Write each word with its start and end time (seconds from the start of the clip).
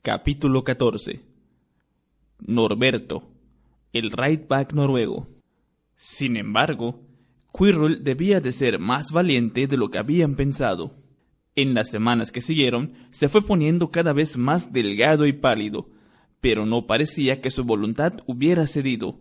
Capítulo 0.00 0.62
14 0.62 1.20
Norberto, 2.38 3.28
el 3.92 4.12
right 4.12 4.46
back 4.46 4.72
noruego. 4.72 5.26
Sin 5.96 6.36
embargo, 6.36 7.00
Quirrell 7.52 8.04
debía 8.04 8.40
de 8.40 8.52
ser 8.52 8.78
más 8.78 9.10
valiente 9.10 9.66
de 9.66 9.76
lo 9.76 9.90
que 9.90 9.98
habían 9.98 10.36
pensado. 10.36 10.94
En 11.56 11.74
las 11.74 11.90
semanas 11.90 12.30
que 12.30 12.40
siguieron, 12.40 12.92
se 13.10 13.28
fue 13.28 13.42
poniendo 13.42 13.90
cada 13.90 14.12
vez 14.12 14.38
más 14.38 14.72
delgado 14.72 15.26
y 15.26 15.32
pálido, 15.32 15.90
pero 16.40 16.64
no 16.64 16.86
parecía 16.86 17.40
que 17.40 17.50
su 17.50 17.64
voluntad 17.64 18.14
hubiera 18.26 18.68
cedido. 18.68 19.18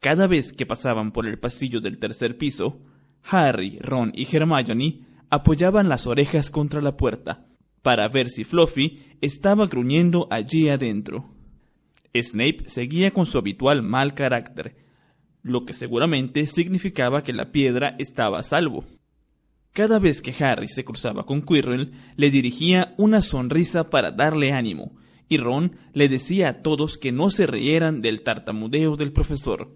Cada 0.00 0.26
vez 0.26 0.54
que 0.54 0.64
pasaban 0.64 1.12
por 1.12 1.26
el 1.26 1.38
pasillo 1.38 1.82
del 1.82 1.98
tercer 1.98 2.38
piso, 2.38 2.80
Harry, 3.22 3.78
Ron 3.78 4.10
y 4.14 4.26
Hermione 4.34 5.04
apoyaban 5.28 5.90
las 5.90 6.06
orejas 6.06 6.50
contra 6.50 6.80
la 6.80 6.96
puerta, 6.96 7.46
para 7.82 8.08
ver 8.08 8.30
si 8.30 8.44
Fluffy 8.44 9.02
estaba 9.20 9.66
gruñendo 9.66 10.28
allí 10.30 10.68
adentro. 10.68 11.34
Snape 12.14 12.64
seguía 12.66 13.12
con 13.12 13.26
su 13.26 13.38
habitual 13.38 13.82
mal 13.82 14.14
carácter, 14.14 14.76
lo 15.42 15.64
que 15.64 15.72
seguramente 15.72 16.46
significaba 16.46 17.22
que 17.22 17.32
la 17.32 17.52
piedra 17.52 17.96
estaba 17.98 18.40
a 18.40 18.42
salvo. 18.42 18.84
Cada 19.72 19.98
vez 19.98 20.20
que 20.20 20.34
Harry 20.44 20.68
se 20.68 20.84
cruzaba 20.84 21.24
con 21.24 21.42
Quirrell, 21.42 21.92
le 22.16 22.30
dirigía 22.30 22.94
una 22.98 23.22
sonrisa 23.22 23.88
para 23.88 24.10
darle 24.10 24.52
ánimo, 24.52 24.96
y 25.28 25.36
Ron 25.36 25.76
le 25.92 26.08
decía 26.08 26.48
a 26.48 26.62
todos 26.62 26.98
que 26.98 27.12
no 27.12 27.30
se 27.30 27.46
rieran 27.46 28.00
del 28.00 28.22
tartamudeo 28.22 28.96
del 28.96 29.12
profesor. 29.12 29.72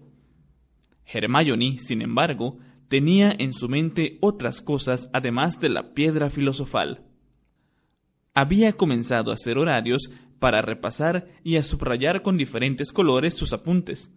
Hermione, 1.05 1.79
sin 1.79 2.01
embargo, 2.01 2.57
tenía 2.89 3.33
en 3.39 3.53
su 3.53 3.69
mente 3.69 4.17
otras 4.19 4.61
cosas 4.61 5.09
además 5.13 5.61
de 5.61 5.69
la 5.69 5.93
piedra 5.93 6.29
filosofal 6.29 7.05
había 8.35 8.73
comenzado 8.73 9.31
a 9.31 9.33
hacer 9.33 9.57
horarios 9.57 10.11
para 10.39 10.61
repasar 10.61 11.27
y 11.43 11.55
a 11.55 11.63
subrayar 11.63 12.21
con 12.21 12.37
diferentes 12.37 12.91
colores 12.91 13.33
sus 13.33 13.53
apuntes. 13.53 14.11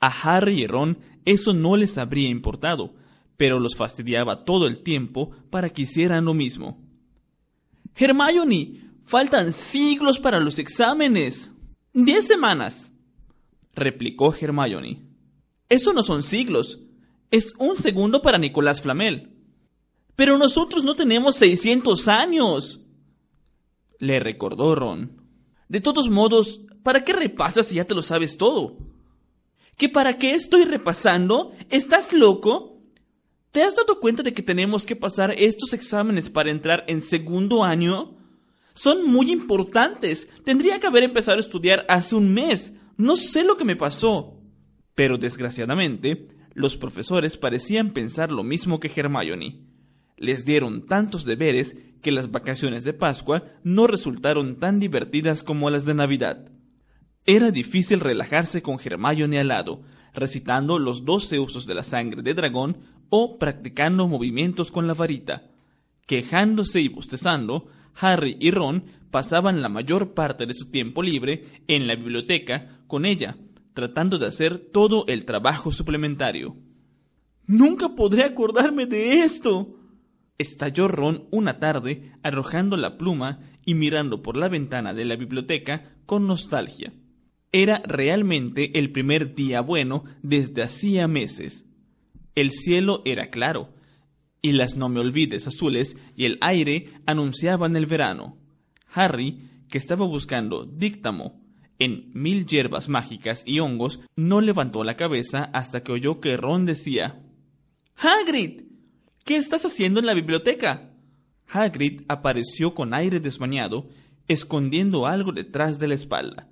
A 0.00 0.08
Harry 0.08 0.62
y 0.62 0.66
Ron 0.66 0.98
eso 1.24 1.52
no 1.52 1.76
les 1.76 1.98
habría 1.98 2.28
importado, 2.28 2.94
pero 3.36 3.60
los 3.60 3.76
fastidiaba 3.76 4.44
todo 4.44 4.66
el 4.66 4.78
tiempo 4.82 5.30
para 5.50 5.70
que 5.70 5.82
hicieran 5.82 6.24
lo 6.24 6.34
mismo. 6.34 6.80
Hermione, 7.94 8.80
faltan 9.04 9.52
siglos 9.52 10.18
para 10.18 10.40
los 10.40 10.58
exámenes. 10.58 11.50
Diez 11.92 12.26
semanas, 12.26 12.90
replicó 13.74 14.34
Hermione. 14.34 15.02
Eso 15.68 15.92
no 15.92 16.02
son 16.02 16.22
siglos, 16.22 16.80
es 17.30 17.54
un 17.58 17.76
segundo 17.76 18.22
para 18.22 18.38
Nicolás 18.38 18.80
Flamel. 18.80 19.30
Pero 20.14 20.38
nosotros 20.38 20.84
no 20.84 20.94
tenemos 20.94 21.36
seiscientos 21.36 22.06
años 22.06 22.81
le 24.02 24.18
recordó 24.18 24.74
Ron. 24.74 25.12
De 25.68 25.80
todos 25.80 26.10
modos, 26.10 26.62
¿para 26.82 27.04
qué 27.04 27.12
repasas 27.12 27.66
si 27.66 27.76
ya 27.76 27.84
te 27.84 27.94
lo 27.94 28.02
sabes 28.02 28.36
todo? 28.36 28.76
¿Que 29.76 29.88
para 29.88 30.18
qué 30.18 30.34
estoy 30.34 30.64
repasando? 30.64 31.52
¿Estás 31.70 32.12
loco? 32.12 32.82
¿Te 33.52 33.62
has 33.62 33.76
dado 33.76 34.00
cuenta 34.00 34.24
de 34.24 34.32
que 34.32 34.42
tenemos 34.42 34.86
que 34.86 34.96
pasar 34.96 35.32
estos 35.38 35.72
exámenes 35.72 36.30
para 36.30 36.50
entrar 36.50 36.84
en 36.88 37.00
segundo 37.00 37.62
año? 37.62 38.16
Son 38.74 39.06
muy 39.06 39.30
importantes. 39.30 40.26
Tendría 40.44 40.80
que 40.80 40.88
haber 40.88 41.04
empezado 41.04 41.36
a 41.36 41.40
estudiar 41.40 41.86
hace 41.88 42.16
un 42.16 42.34
mes. 42.34 42.72
No 42.96 43.14
sé 43.14 43.44
lo 43.44 43.56
que 43.56 43.64
me 43.64 43.76
pasó. 43.76 44.36
Pero 44.96 45.16
desgraciadamente, 45.16 46.26
los 46.54 46.76
profesores 46.76 47.36
parecían 47.36 47.92
pensar 47.92 48.32
lo 48.32 48.42
mismo 48.42 48.80
que 48.80 48.90
Hermione 48.92 49.71
les 50.22 50.44
dieron 50.44 50.86
tantos 50.86 51.24
deberes 51.24 51.76
que 52.00 52.12
las 52.12 52.30
vacaciones 52.30 52.84
de 52.84 52.92
Pascua 52.92 53.42
no 53.64 53.88
resultaron 53.88 54.54
tan 54.60 54.78
divertidas 54.78 55.42
como 55.42 55.68
las 55.68 55.84
de 55.84 55.94
Navidad. 55.94 56.48
Era 57.26 57.50
difícil 57.50 57.98
relajarse 57.98 58.62
con 58.62 58.78
Hermione 58.82 59.40
al 59.40 59.48
lado, 59.48 59.82
recitando 60.14 60.78
los 60.78 61.04
doce 61.04 61.40
usos 61.40 61.66
de 61.66 61.74
la 61.74 61.82
sangre 61.82 62.22
de 62.22 62.34
dragón 62.34 62.78
o 63.08 63.36
practicando 63.36 64.06
movimientos 64.06 64.70
con 64.70 64.86
la 64.86 64.94
varita. 64.94 65.50
Quejándose 66.06 66.80
y 66.80 66.88
bostezando, 66.88 67.66
Harry 67.96 68.36
y 68.38 68.52
Ron 68.52 68.84
pasaban 69.10 69.60
la 69.60 69.68
mayor 69.68 70.14
parte 70.14 70.46
de 70.46 70.54
su 70.54 70.70
tiempo 70.70 71.02
libre 71.02 71.62
en 71.66 71.88
la 71.88 71.96
biblioteca 71.96 72.78
con 72.86 73.06
ella, 73.06 73.38
tratando 73.74 74.18
de 74.18 74.26
hacer 74.26 74.60
todo 74.60 75.04
el 75.08 75.24
trabajo 75.24 75.72
suplementario. 75.72 76.56
Nunca 77.44 77.96
podré 77.96 78.22
acordarme 78.22 78.86
de 78.86 79.24
esto, 79.24 79.81
estalló 80.42 80.88
Ron 80.88 81.24
una 81.30 81.58
tarde 81.58 82.12
arrojando 82.22 82.76
la 82.76 82.98
pluma 82.98 83.40
y 83.64 83.74
mirando 83.74 84.22
por 84.22 84.36
la 84.36 84.48
ventana 84.48 84.92
de 84.92 85.04
la 85.04 85.16
biblioteca 85.16 85.94
con 86.04 86.26
nostalgia. 86.26 86.92
Era 87.52 87.82
realmente 87.86 88.78
el 88.78 88.92
primer 88.92 89.34
día 89.34 89.60
bueno 89.60 90.04
desde 90.22 90.62
hacía 90.62 91.08
meses. 91.08 91.64
El 92.34 92.50
cielo 92.50 93.02
era 93.04 93.30
claro, 93.30 93.74
y 94.40 94.52
las 94.52 94.76
no 94.76 94.88
me 94.88 95.00
olvides 95.00 95.46
azules 95.46 95.96
y 96.16 96.24
el 96.24 96.38
aire 96.40 96.88
anunciaban 97.06 97.76
el 97.76 97.86
verano. 97.86 98.38
Harry, 98.92 99.48
que 99.68 99.78
estaba 99.78 100.04
buscando 100.04 100.64
díctamo 100.64 101.40
en 101.78 102.10
mil 102.14 102.46
hierbas 102.46 102.88
mágicas 102.88 103.42
y 103.46 103.60
hongos, 103.60 104.00
no 104.16 104.40
levantó 104.40 104.84
la 104.84 104.96
cabeza 104.96 105.44
hasta 105.52 105.82
que 105.82 105.92
oyó 105.92 106.20
que 106.20 106.36
Ron 106.36 106.66
decía 106.66 107.22
Hagrid. 107.96 108.71
¿Qué 109.24 109.36
estás 109.36 109.64
haciendo 109.64 110.00
en 110.00 110.06
la 110.06 110.14
biblioteca? 110.14 110.90
Hagrid 111.46 112.02
apareció 112.08 112.74
con 112.74 112.92
aire 112.92 113.20
desmañado, 113.20 113.88
escondiendo 114.26 115.06
algo 115.06 115.30
detrás 115.30 115.78
de 115.78 115.86
la 115.86 115.94
espalda. 115.94 116.48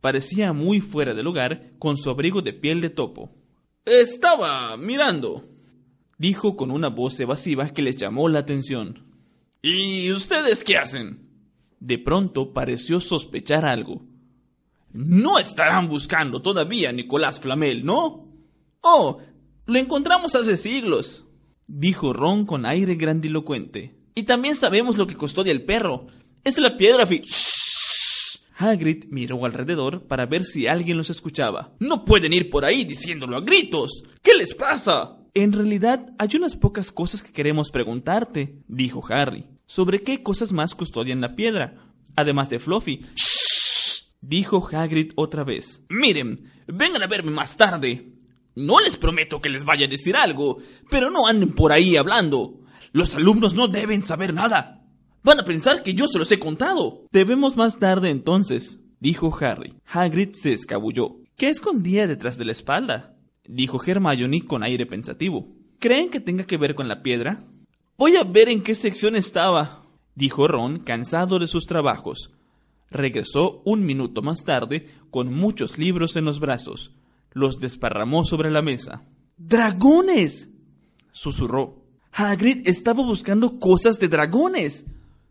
Parecía 0.00 0.54
muy 0.54 0.80
fuera 0.80 1.12
de 1.12 1.22
lugar 1.22 1.72
con 1.78 1.98
su 1.98 2.08
abrigo 2.08 2.40
de 2.40 2.54
piel 2.54 2.80
de 2.80 2.88
topo. 2.88 3.34
Estaba 3.84 4.78
mirando, 4.78 5.46
dijo 6.16 6.56
con 6.56 6.70
una 6.70 6.88
voz 6.88 7.20
evasiva 7.20 7.68
que 7.68 7.82
les 7.82 7.96
llamó 7.96 8.30
la 8.30 8.38
atención. 8.38 9.04
¿Y 9.60 10.10
ustedes 10.10 10.64
qué 10.64 10.78
hacen? 10.78 11.28
De 11.80 11.98
pronto 11.98 12.54
pareció 12.54 13.00
sospechar 13.00 13.66
algo. 13.66 14.06
No 14.92 15.38
estarán 15.38 15.88
buscando 15.88 16.40
todavía 16.40 16.88
a 16.88 16.92
Nicolás 16.92 17.40
Flamel, 17.40 17.84
¿no? 17.84 18.26
Oh, 18.80 19.18
lo 19.66 19.78
encontramos 19.78 20.34
hace 20.34 20.56
siglos 20.56 21.26
dijo 21.70 22.12
Ron 22.12 22.44
con 22.44 22.66
aire 22.66 22.96
grandilocuente. 22.96 23.94
Y 24.14 24.24
también 24.24 24.56
sabemos 24.56 24.98
lo 24.98 25.06
que 25.06 25.16
custodia 25.16 25.52
el 25.52 25.64
perro. 25.64 26.08
Es 26.44 26.58
la 26.58 26.76
piedra 26.76 27.06
fi... 27.06 27.22
Hagrid 28.56 29.06
miró 29.08 29.42
alrededor 29.46 30.06
para 30.06 30.26
ver 30.26 30.44
si 30.44 30.66
alguien 30.66 30.98
los 30.98 31.08
escuchaba. 31.08 31.72
No 31.78 32.04
pueden 32.04 32.34
ir 32.34 32.50
por 32.50 32.66
ahí 32.66 32.84
diciéndolo 32.84 33.36
a 33.36 33.40
gritos. 33.40 34.04
¿Qué 34.20 34.34
les 34.34 34.54
pasa? 34.54 35.16
En 35.32 35.52
realidad, 35.52 36.10
hay 36.18 36.28
unas 36.34 36.56
pocas 36.56 36.92
cosas 36.92 37.22
que 37.22 37.32
queremos 37.32 37.70
preguntarte, 37.70 38.58
dijo 38.68 39.02
Harry. 39.08 39.46
¿Sobre 39.64 40.02
qué 40.02 40.22
cosas 40.22 40.52
más 40.52 40.74
custodian 40.74 41.22
la 41.22 41.36
piedra? 41.36 41.94
Además 42.16 42.50
de 42.50 42.58
Fluffy. 42.58 43.06
dijo 44.20 44.68
Hagrid 44.70 45.12
otra 45.14 45.44
vez. 45.44 45.80
Miren, 45.88 46.50
vengan 46.66 47.02
a 47.02 47.06
verme 47.06 47.30
más 47.30 47.56
tarde. 47.56 48.19
No 48.54 48.80
les 48.80 48.96
prometo 48.96 49.40
que 49.40 49.48
les 49.48 49.64
vaya 49.64 49.86
a 49.86 49.88
decir 49.88 50.16
algo, 50.16 50.58
pero 50.90 51.10
no 51.10 51.26
anden 51.26 51.52
por 51.52 51.72
ahí 51.72 51.96
hablando. 51.96 52.60
Los 52.92 53.14
alumnos 53.14 53.54
no 53.54 53.68
deben 53.68 54.02
saber 54.02 54.34
nada. 54.34 54.84
Van 55.22 55.38
a 55.38 55.44
pensar 55.44 55.82
que 55.82 55.94
yo 55.94 56.08
se 56.08 56.18
los 56.18 56.30
he 56.32 56.38
contado. 56.38 57.06
Debemos 57.12 57.56
más 57.56 57.78
tarde 57.78 58.10
entonces, 58.10 58.80
dijo 58.98 59.36
Harry. 59.40 59.74
Hagrid 59.86 60.30
se 60.32 60.52
escabulló. 60.52 61.18
¿Qué 61.36 61.48
escondía 61.48 62.06
detrás 62.06 62.38
de 62.38 62.44
la 62.44 62.52
espalda? 62.52 63.16
dijo 63.46 63.80
Hermione 63.84 64.44
con 64.46 64.62
aire 64.62 64.86
pensativo. 64.86 65.48
¿Creen 65.78 66.10
que 66.10 66.20
tenga 66.20 66.44
que 66.44 66.56
ver 66.56 66.74
con 66.74 66.88
la 66.88 67.02
piedra? 67.02 67.44
Voy 67.96 68.16
a 68.16 68.24
ver 68.24 68.48
en 68.48 68.62
qué 68.62 68.74
sección 68.74 69.14
estaba, 69.14 69.82
dijo 70.14 70.46
Ron, 70.48 70.80
cansado 70.80 71.38
de 71.38 71.46
sus 71.46 71.66
trabajos. 71.66 72.32
Regresó 72.90 73.62
un 73.64 73.84
minuto 73.84 74.22
más 74.22 74.44
tarde 74.44 74.86
con 75.10 75.32
muchos 75.32 75.78
libros 75.78 76.16
en 76.16 76.24
los 76.24 76.40
brazos 76.40 76.99
los 77.32 77.58
desparramó 77.58 78.24
sobre 78.24 78.50
la 78.50 78.62
mesa. 78.62 79.02
¡Dragones! 79.36 80.48
susurró. 81.12 81.84
Hagrid 82.12 82.68
estaba 82.68 83.04
buscando 83.04 83.58
cosas 83.58 83.98
de 83.98 84.08
dragones. 84.08 84.84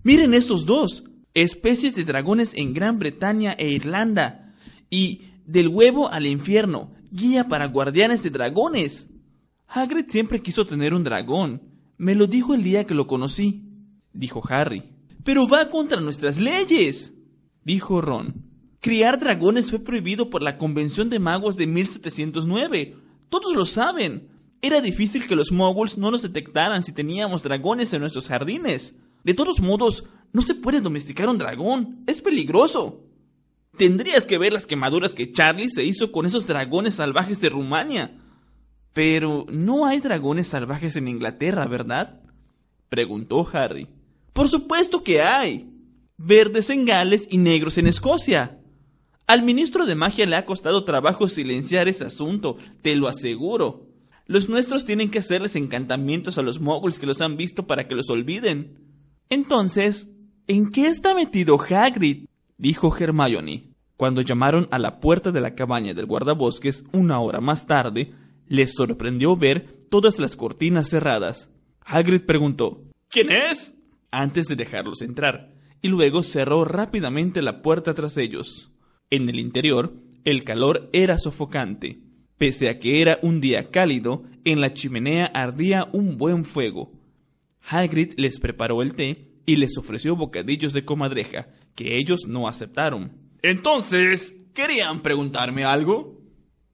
Miren 0.04 0.34
estos 0.34 0.66
dos, 0.66 1.04
especies 1.34 1.96
de 1.96 2.06
dragones 2.06 2.54
en 2.54 2.74
Gran 2.74 3.00
Bretaña 3.00 3.54
e 3.54 3.70
Irlanda. 3.70 4.56
Y 4.90 5.24
del 5.46 5.68
huevo 5.68 6.10
al 6.10 6.26
infierno, 6.26 6.92
guía 7.12 7.48
para 7.48 7.68
guardianes 7.68 8.24
de 8.24 8.30
dragones. 8.30 9.08
Hagrid 9.68 10.06
siempre 10.10 10.42
quiso 10.42 10.66
tener 10.66 10.94
un 10.94 11.04
dragón. 11.04 11.62
Me 11.98 12.16
lo 12.16 12.28
dijo 12.28 12.54
el 12.54 12.64
día 12.64 12.86
que 12.86 12.96
lo 12.96 13.08
conocí, 13.08 13.64
dijo 14.14 14.42
Harry. 14.48 14.84
Pero 15.24 15.48
va 15.48 15.70
contra 15.70 16.02
nuestras 16.02 16.40
leyes, 16.40 17.14
dijo 17.64 18.02
Ron. 18.02 18.49
Criar 18.82 19.20
dragones 19.20 19.70
fue 19.70 19.80
prohibido 19.80 20.30
por 20.30 20.42
la 20.42 20.58
Convención 20.58 21.10
de 21.10 21.20
Magos 21.20 21.58
de 21.58 21.68
1709. 21.68 22.96
Todos 23.30 23.54
lo 23.56 23.66
saben. 23.66 24.30
Era 24.62 24.80
difícil 24.80 25.28
que 25.28 25.36
los 25.36 25.52
moguls 25.52 25.98
no 25.98 26.12
nos 26.12 26.22
detectaran 26.22 26.84
si 26.84 26.94
teníamos 26.94 27.44
dragones 27.44 27.94
en 27.94 28.02
nuestros 28.02 28.28
jardines. 28.28 28.96
De 29.24 29.34
todos 29.34 29.60
modos, 29.60 30.06
no 30.32 30.42
se 30.42 30.56
puede 30.56 30.80
domesticar 30.80 31.28
un 31.28 31.38
dragón. 31.38 32.04
Es 32.08 32.22
peligroso. 32.22 33.04
Tendrías 33.78 34.26
que 34.26 34.38
ver 34.38 34.54
las 34.54 34.66
quemaduras 34.66 35.14
que 35.14 35.32
Charlie 35.32 35.70
se 35.70 35.84
hizo 35.84 36.12
con 36.12 36.26
esos 36.26 36.48
dragones 36.48 36.96
salvajes 36.96 37.42
de 37.42 37.50
Rumania. 37.50 38.18
Pero 38.94 39.46
no 39.50 39.86
hay 39.86 40.00
dragones 40.00 40.48
salvajes 40.48 40.96
en 40.96 41.08
Inglaterra, 41.08 41.66
¿verdad? 41.66 42.22
preguntó 42.88 43.48
Harry. 43.52 43.88
Por 44.34 44.48
supuesto 44.48 45.04
que 45.04 45.22
hay. 45.22 45.70
Verdes 46.18 46.70
en 46.70 46.86
Gales 46.86 47.28
y 47.30 47.38
negros 47.38 47.78
en 47.78 47.88
Escocia. 47.88 48.59
Al 49.30 49.44
ministro 49.44 49.86
de 49.86 49.94
magia 49.94 50.26
le 50.26 50.36
ha 50.38 50.44
costado 50.44 50.86
trabajo 50.86 51.28
silenciar 51.28 51.88
ese 51.88 52.04
asunto, 52.04 52.58
te 52.82 52.96
lo 52.96 53.08
aseguro. 53.08 53.86
Los 54.26 54.50
nuestros 54.50 54.86
tienen 54.86 55.12
que 55.12 55.20
hacerles 55.20 55.56
encantamientos 55.56 56.40
a 56.40 56.42
los 56.42 56.60
moguls 56.60 56.98
que 56.98 57.06
los 57.06 57.22
han 57.22 57.38
visto 57.38 57.68
para 57.68 57.88
que 57.88 57.94
los 57.94 58.10
olviden. 58.10 58.80
Entonces, 59.30 60.12
¿en 60.48 60.72
qué 60.72 60.88
está 60.88 61.14
metido 61.14 61.60
Hagrid? 61.62 62.26
dijo 62.58 62.92
Hermione. 62.98 63.70
Cuando 63.98 64.22
llamaron 64.22 64.68
a 64.72 64.80
la 64.80 65.00
puerta 65.00 65.32
de 65.32 65.42
la 65.42 65.54
cabaña 65.54 65.94
del 65.94 66.08
guardabosques 66.08 66.86
una 66.92 67.20
hora 67.20 67.40
más 67.40 67.68
tarde, 67.68 68.16
les 68.48 68.74
sorprendió 68.74 69.38
ver 69.38 69.78
todas 69.92 70.18
las 70.18 70.36
cortinas 70.36 70.90
cerradas. 70.90 71.50
Hagrid 71.82 72.22
preguntó 72.22 72.82
¿Quién 73.10 73.32
es? 73.32 73.76
antes 74.10 74.48
de 74.48 74.56
dejarlos 74.56 75.04
entrar, 75.04 75.54
y 75.84 75.90
luego 75.90 76.24
cerró 76.24 76.66
rápidamente 76.66 77.44
la 77.44 77.62
puerta 77.62 77.94
tras 77.94 78.18
ellos. 78.18 78.72
En 79.10 79.30
el 79.30 79.40
interior, 79.40 79.94
el 80.24 80.44
calor 80.44 80.90
era 80.94 81.18
sofocante. 81.18 82.00
Pese 82.38 82.70
a 82.70 82.80
que 82.80 83.02
era 83.02 83.20
un 83.22 83.42
día 83.42 83.70
cálido, 83.70 84.24
en 84.46 84.62
la 84.62 84.74
chimenea 84.74 85.26
ardía 85.26 85.90
un 85.92 86.18
buen 86.18 86.46
fuego. 86.46 86.92
Hagrid 87.68 88.14
les 88.18 88.40
preparó 88.40 88.82
el 88.82 88.94
té 88.94 89.30
y 89.46 89.56
les 89.56 89.78
ofreció 89.78 90.16
bocadillos 90.16 90.74
de 90.74 90.86
comadreja, 90.86 91.50
que 91.76 91.98
ellos 91.98 92.28
no 92.28 92.48
aceptaron. 92.48 93.12
Entonces, 93.42 94.36
¿querían 94.54 95.02
preguntarme 95.02 95.64
algo? 95.64 96.22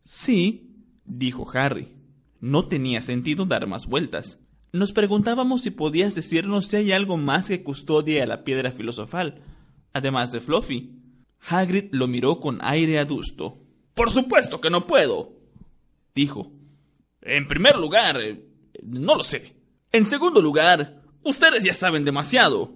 Sí, 0.03 0.75
dijo 1.05 1.49
Harry. 1.53 1.93
No 2.41 2.67
tenía 2.67 3.01
sentido 3.01 3.45
dar 3.45 3.65
más 3.67 3.87
vueltas. 3.87 4.39
Nos 4.71 4.91
preguntábamos 4.91 5.61
si 5.61 5.71
podías 5.71 6.15
decirnos 6.15 6.67
si 6.67 6.75
hay 6.75 6.91
algo 6.91 7.17
más 7.17 7.47
que 7.47 7.63
custodia 7.63 8.23
a 8.23 8.27
la 8.27 8.43
piedra 8.43 8.71
filosofal, 8.71 9.41
además 9.93 10.31
de 10.31 10.41
Fluffy. 10.41 10.91
Hagrid 11.47 11.89
lo 11.91 12.07
miró 12.07 12.39
con 12.39 12.59
aire 12.61 12.99
adusto. 12.99 13.57
Por 13.93 14.11
supuesto 14.11 14.59
que 14.59 14.69
no 14.69 14.87
puedo, 14.87 15.33
dijo. 16.13 16.51
En 17.21 17.47
primer 17.47 17.77
lugar, 17.77 18.19
eh, 18.21 18.45
no 18.83 19.15
lo 19.15 19.23
sé. 19.23 19.55
En 19.91 20.05
segundo 20.05 20.41
lugar, 20.41 21.01
ustedes 21.23 21.63
ya 21.63 21.73
saben 21.73 22.03
demasiado. 22.03 22.73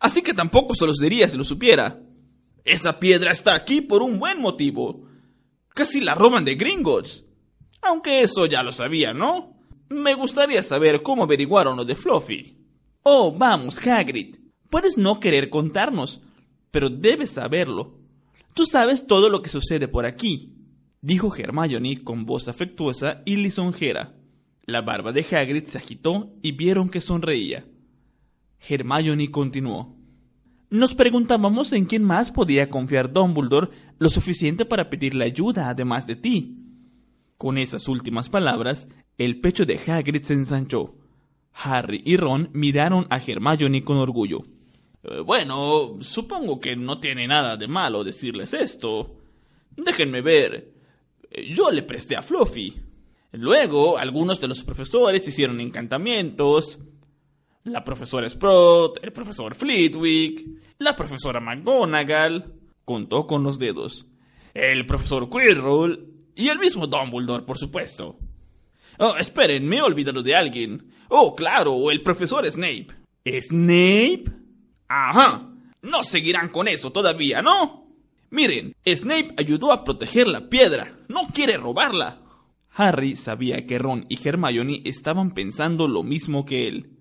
Así 0.00 0.22
que 0.22 0.34
tampoco 0.34 0.74
se 0.74 0.86
los 0.86 0.98
diría 0.98 1.28
si 1.28 1.36
lo 1.36 1.44
supiera. 1.44 2.00
Esa 2.64 2.98
piedra 2.98 3.32
está 3.32 3.54
aquí 3.54 3.80
por 3.80 4.02
un 4.02 4.18
buen 4.18 4.40
motivo. 4.40 5.08
Casi 5.70 6.00
la 6.00 6.14
roban 6.14 6.44
de 6.44 6.54
Gringotts. 6.54 7.24
Aunque 7.80 8.22
eso 8.22 8.46
ya 8.46 8.62
lo 8.62 8.72
sabía, 8.72 9.12
¿no? 9.12 9.56
Me 9.88 10.14
gustaría 10.14 10.62
saber 10.62 11.02
cómo 11.02 11.22
averiguaron 11.22 11.76
lo 11.76 11.84
de 11.84 11.94
Fluffy. 11.94 12.56
Oh, 13.02 13.32
vamos, 13.32 13.84
Hagrid. 13.86 14.36
Puedes 14.68 14.98
no 14.98 15.18
querer 15.18 15.48
contarnos, 15.48 16.20
pero 16.70 16.90
debes 16.90 17.30
saberlo. 17.30 17.97
Tú 18.58 18.66
sabes 18.66 19.06
todo 19.06 19.30
lo 19.30 19.40
que 19.40 19.50
sucede 19.50 19.86
por 19.86 20.04
aquí, 20.04 20.52
dijo 21.00 21.32
Hermione 21.32 22.02
con 22.02 22.26
voz 22.26 22.48
afectuosa 22.48 23.22
y 23.24 23.36
lisonjera. 23.36 24.16
La 24.64 24.82
barba 24.82 25.12
de 25.12 25.24
Hagrid 25.24 25.62
se 25.66 25.78
agitó 25.78 26.32
y 26.42 26.50
vieron 26.50 26.88
que 26.88 27.00
sonreía. 27.00 27.68
Hermione 28.68 29.30
continuó. 29.30 29.96
Nos 30.70 30.96
preguntábamos 30.96 31.72
en 31.72 31.84
quién 31.84 32.02
más 32.02 32.32
podía 32.32 32.68
confiar 32.68 33.12
Dumbledore 33.12 33.68
lo 34.00 34.10
suficiente 34.10 34.64
para 34.64 34.90
pedirle 34.90 35.26
ayuda 35.26 35.68
además 35.68 36.08
de 36.08 36.16
ti. 36.16 36.58
Con 37.36 37.58
esas 37.58 37.86
últimas 37.86 38.28
palabras, 38.28 38.88
el 39.18 39.40
pecho 39.40 39.66
de 39.66 39.78
Hagrid 39.78 40.22
se 40.22 40.34
ensanchó. 40.34 40.96
Harry 41.52 42.02
y 42.04 42.16
Ron 42.16 42.50
miraron 42.54 43.06
a 43.08 43.18
Hermione 43.18 43.84
con 43.84 43.98
orgullo. 43.98 44.57
Eh, 45.02 45.20
bueno, 45.20 45.98
supongo 46.00 46.60
que 46.60 46.76
no 46.76 46.98
tiene 46.98 47.26
nada 47.26 47.56
de 47.56 47.68
malo 47.68 48.04
decirles 48.04 48.54
esto. 48.54 49.16
Déjenme 49.76 50.20
ver. 50.22 50.72
Eh, 51.30 51.54
yo 51.54 51.70
le 51.70 51.82
presté 51.82 52.16
a 52.16 52.22
Fluffy. 52.22 52.80
Luego, 53.32 53.98
algunos 53.98 54.40
de 54.40 54.48
los 54.48 54.62
profesores 54.62 55.26
hicieron 55.28 55.60
encantamientos. 55.60 56.78
La 57.64 57.84
profesora 57.84 58.28
Sprout, 58.28 58.98
el 59.02 59.12
profesor 59.12 59.54
Flitwick, 59.54 60.46
la 60.78 60.96
profesora 60.96 61.38
McGonagall, 61.38 62.54
contó 62.84 63.26
con 63.26 63.42
los 63.42 63.58
dedos. 63.58 64.06
El 64.54 64.86
profesor 64.86 65.28
Quirrell 65.28 66.08
y 66.34 66.48
el 66.48 66.58
mismo 66.58 66.86
Dumbledore, 66.86 67.44
por 67.44 67.58
supuesto. 67.58 68.18
Oh, 68.98 69.16
esperen, 69.16 69.68
me 69.68 69.76
he 69.76 69.82
olvidado 69.82 70.22
de 70.22 70.34
alguien. 70.34 70.90
Oh, 71.08 71.34
claro, 71.36 71.90
el 71.90 72.02
profesor 72.02 72.50
Snape. 72.50 72.88
¿Snape? 73.40 74.37
Ajá. 74.88 75.48
No 75.82 76.02
seguirán 76.02 76.48
con 76.48 76.68
eso 76.68 76.90
todavía, 76.90 77.42
¿no? 77.42 77.86
Miren, 78.30 78.74
Snape 78.84 79.34
ayudó 79.36 79.72
a 79.72 79.84
proteger 79.84 80.26
la 80.26 80.48
piedra. 80.48 80.98
No 81.08 81.28
quiere 81.32 81.56
robarla. 81.56 82.20
Harry 82.70 83.16
sabía 83.16 83.66
que 83.66 83.78
Ron 83.78 84.06
y 84.08 84.18
Hermione 84.22 84.82
estaban 84.84 85.32
pensando 85.32 85.88
lo 85.88 86.02
mismo 86.02 86.44
que 86.44 86.68
él. 86.68 86.98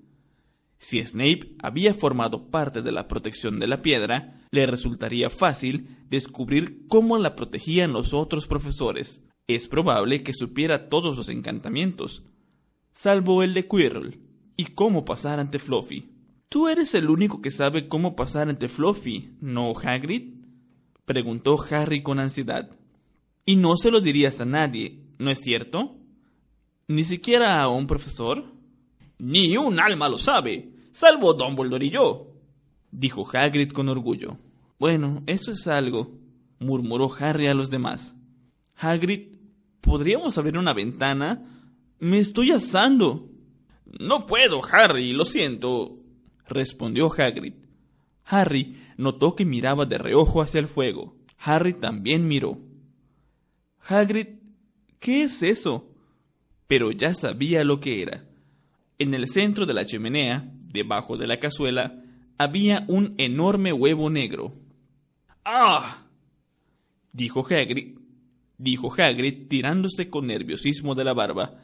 Si 0.79 1.03
Snape 1.03 1.55
había 1.61 1.93
formado 1.93 2.49
parte 2.49 2.81
de 2.81 2.91
la 2.91 3.07
protección 3.07 3.59
de 3.59 3.67
la 3.67 3.81
piedra, 3.81 4.41
le 4.51 4.65
resultaría 4.65 5.29
fácil 5.29 5.97
descubrir 6.09 6.87
cómo 6.87 7.17
la 7.17 7.35
protegían 7.35 7.93
los 7.93 8.13
otros 8.13 8.47
profesores. 8.47 9.23
Es 9.47 9.67
probable 9.67 10.23
que 10.23 10.33
supiera 10.33 10.89
todos 10.89 11.17
los 11.17 11.29
encantamientos, 11.29 12.23
salvo 12.91 13.43
el 13.43 13.53
de 13.53 13.67
Quirrell, 13.67 14.19
y 14.55 14.65
cómo 14.65 15.05
pasar 15.05 15.39
ante 15.39 15.59
Fluffy. 15.59 16.16
Tú 16.49 16.69
eres 16.69 16.93
el 16.93 17.09
único 17.09 17.41
que 17.41 17.51
sabe 17.51 17.89
cómo 17.89 18.15
pasar 18.15 18.47
ante 18.47 18.69
Fluffy, 18.69 19.31
¿no, 19.41 19.73
Hagrid? 19.77 20.35
preguntó 21.03 21.57
Harry 21.69 22.01
con 22.01 22.19
ansiedad. 22.19 22.71
Y 23.45 23.57
no 23.57 23.75
se 23.75 23.91
lo 23.91 23.99
dirías 23.99 24.39
a 24.39 24.45
nadie, 24.45 25.01
¿no 25.19 25.29
es 25.29 25.39
cierto? 25.39 25.95
¿Ni 26.87 27.03
siquiera 27.03 27.61
a 27.61 27.67
un 27.67 27.85
profesor? 27.85 28.45
Ni 29.17 29.57
un 29.57 29.79
alma 29.79 30.07
lo 30.07 30.17
sabe, 30.17 30.71
salvo 30.91 31.33
Dumbledore 31.33 31.85
y 31.85 31.89
yo, 31.89 32.33
dijo 32.91 33.27
Hagrid 33.31 33.71
con 33.71 33.89
orgullo. 33.89 34.37
Bueno, 34.79 35.23
eso 35.25 35.51
es 35.51 35.67
algo, 35.67 36.17
murmuró 36.59 37.11
Harry 37.19 37.47
a 37.47 37.53
los 37.53 37.69
demás. 37.69 38.15
Hagrid, 38.75 39.35
¿podríamos 39.81 40.37
abrir 40.37 40.57
una 40.57 40.73
ventana? 40.73 41.43
Me 41.99 42.19
estoy 42.19 42.51
asando. 42.51 43.29
No 43.99 44.25
puedo, 44.25 44.61
Harry, 44.71 45.11
lo 45.11 45.25
siento 45.25 45.97
respondió 46.47 47.11
Hagrid. 47.15 47.53
Harry 48.25 48.75
notó 48.97 49.35
que 49.35 49.45
miraba 49.45 49.85
de 49.85 49.97
reojo 49.97 50.41
hacia 50.41 50.59
el 50.59 50.67
fuego. 50.67 51.15
Harry 51.37 51.73
también 51.73 52.27
miró. 52.27 52.59
Hagrid, 53.87 54.27
¿qué 54.99 55.23
es 55.23 55.41
eso? 55.43 55.89
Pero 56.67 56.91
ya 56.91 57.13
sabía 57.13 57.63
lo 57.63 57.79
que 57.79 58.01
era. 58.01 58.25
En 58.99 59.13
el 59.13 59.27
centro 59.27 59.65
de 59.65 59.73
la 59.73 59.85
chimenea, 59.85 60.51
debajo 60.65 61.17
de 61.17 61.27
la 61.27 61.39
cazuela, 61.39 62.03
había 62.37 62.83
un 62.87 63.15
enorme 63.17 63.71
huevo 63.71 64.09
negro. 64.09 64.53
¡Ah! 65.45 66.03
dijo 67.13 67.45
Hagrid, 67.49 67.97
dijo 68.57 68.93
Hagrid 68.95 69.47
tirándose 69.47 70.09
con 70.09 70.27
nerviosismo 70.27 70.93
de 70.95 71.03
la 71.03 71.13
barba. 71.13 71.63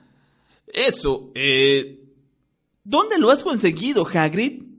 Eso, 0.67 1.31
eh... 1.35 1.99
¿Dónde 2.85 3.17
lo 3.17 3.29
has 3.29 3.43
conseguido, 3.43 4.05
Hagrid? 4.05 4.72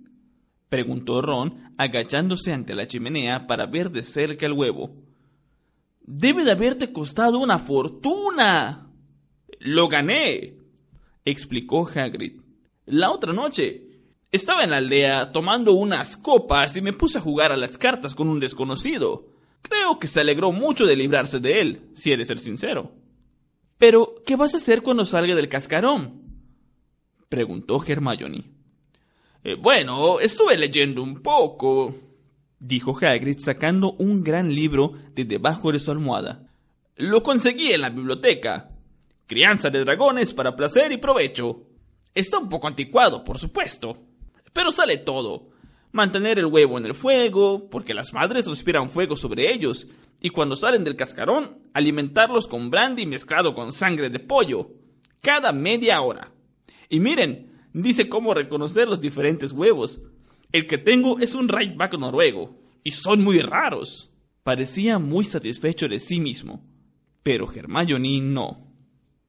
Preguntó 0.74 1.22
Ron, 1.22 1.72
agachándose 1.78 2.52
ante 2.52 2.74
la 2.74 2.88
chimenea 2.88 3.46
para 3.46 3.66
ver 3.66 3.92
de 3.92 4.02
cerca 4.02 4.44
el 4.44 4.54
huevo. 4.54 4.90
Debe 6.00 6.44
de 6.44 6.50
haberte 6.50 6.92
costado 6.92 7.38
una 7.38 7.60
fortuna. 7.60 8.90
Lo 9.60 9.86
gané, 9.86 10.56
explicó 11.24 11.88
Hagrid. 11.88 12.40
La 12.86 13.12
otra 13.12 13.32
noche. 13.32 13.82
Estaba 14.32 14.64
en 14.64 14.70
la 14.70 14.78
aldea 14.78 15.30
tomando 15.30 15.74
unas 15.74 16.16
copas 16.16 16.76
y 16.76 16.82
me 16.82 16.92
puse 16.92 17.18
a 17.18 17.20
jugar 17.20 17.52
a 17.52 17.56
las 17.56 17.78
cartas 17.78 18.16
con 18.16 18.28
un 18.28 18.40
desconocido. 18.40 19.28
Creo 19.62 20.00
que 20.00 20.08
se 20.08 20.22
alegró 20.22 20.50
mucho 20.50 20.86
de 20.86 20.96
librarse 20.96 21.38
de 21.38 21.60
él, 21.60 21.90
si 21.94 22.10
eres 22.10 22.26
ser 22.26 22.40
sincero. 22.40 22.90
Pero, 23.78 24.16
¿qué 24.26 24.34
vas 24.34 24.54
a 24.54 24.56
hacer 24.56 24.82
cuando 24.82 25.04
salga 25.04 25.36
del 25.36 25.48
cascarón? 25.48 26.20
preguntó 27.28 27.80
Hermione. 27.86 28.53
Eh, 29.44 29.54
bueno, 29.54 30.18
estuve 30.18 30.56
leyendo 30.56 31.02
un 31.02 31.22
poco, 31.22 31.94
dijo 32.58 32.96
Hagrid 33.00 33.38
sacando 33.38 33.92
un 33.92 34.24
gran 34.24 34.52
libro 34.52 34.92
de 35.14 35.24
debajo 35.24 35.70
de 35.70 35.78
su 35.78 35.92
almohada. 35.92 36.48
Lo 36.96 37.22
conseguí 37.22 37.72
en 37.72 37.82
la 37.82 37.90
biblioteca. 37.90 38.70
Crianza 39.26 39.70
de 39.70 39.84
dragones 39.84 40.34
para 40.34 40.56
placer 40.56 40.90
y 40.90 40.96
provecho. 40.96 41.62
Está 42.12 42.38
un 42.38 42.48
poco 42.48 42.66
anticuado, 42.66 43.22
por 43.22 43.38
supuesto 43.38 43.98
pero 44.54 44.72
sale 44.72 44.96
todo. 44.96 45.50
Mantener 45.92 46.38
el 46.38 46.46
huevo 46.46 46.78
en 46.78 46.86
el 46.86 46.94
fuego, 46.94 47.68
porque 47.68 47.92
las 47.92 48.14
madres 48.14 48.46
respiran 48.46 48.88
fuego 48.88 49.16
sobre 49.16 49.52
ellos, 49.52 49.88
y 50.20 50.30
cuando 50.30 50.56
salen 50.56 50.84
del 50.84 50.96
cascarón, 50.96 51.58
alimentarlos 51.74 52.48
con 52.48 52.70
brandy 52.70 53.04
mezclado 53.04 53.54
con 53.54 53.72
sangre 53.72 54.08
de 54.08 54.20
pollo, 54.20 54.70
cada 55.20 55.52
media 55.52 56.00
hora. 56.00 56.32
Y 56.88 57.00
miren, 57.00 57.53
dice 57.82 58.08
cómo 58.08 58.32
reconocer 58.32 58.88
los 58.88 59.00
diferentes 59.00 59.52
huevos. 59.52 60.02
El 60.52 60.66
que 60.66 60.78
tengo 60.78 61.18
es 61.18 61.34
un 61.34 61.48
Rightback 61.48 61.98
noruego, 61.98 62.56
y 62.82 62.92
son 62.92 63.22
muy 63.22 63.40
raros. 63.40 64.12
Parecía 64.42 64.98
muy 64.98 65.24
satisfecho 65.24 65.88
de 65.88 66.00
sí 66.00 66.20
mismo, 66.20 66.64
pero 67.22 67.50
Hermione 67.52 68.20
no. 68.20 68.66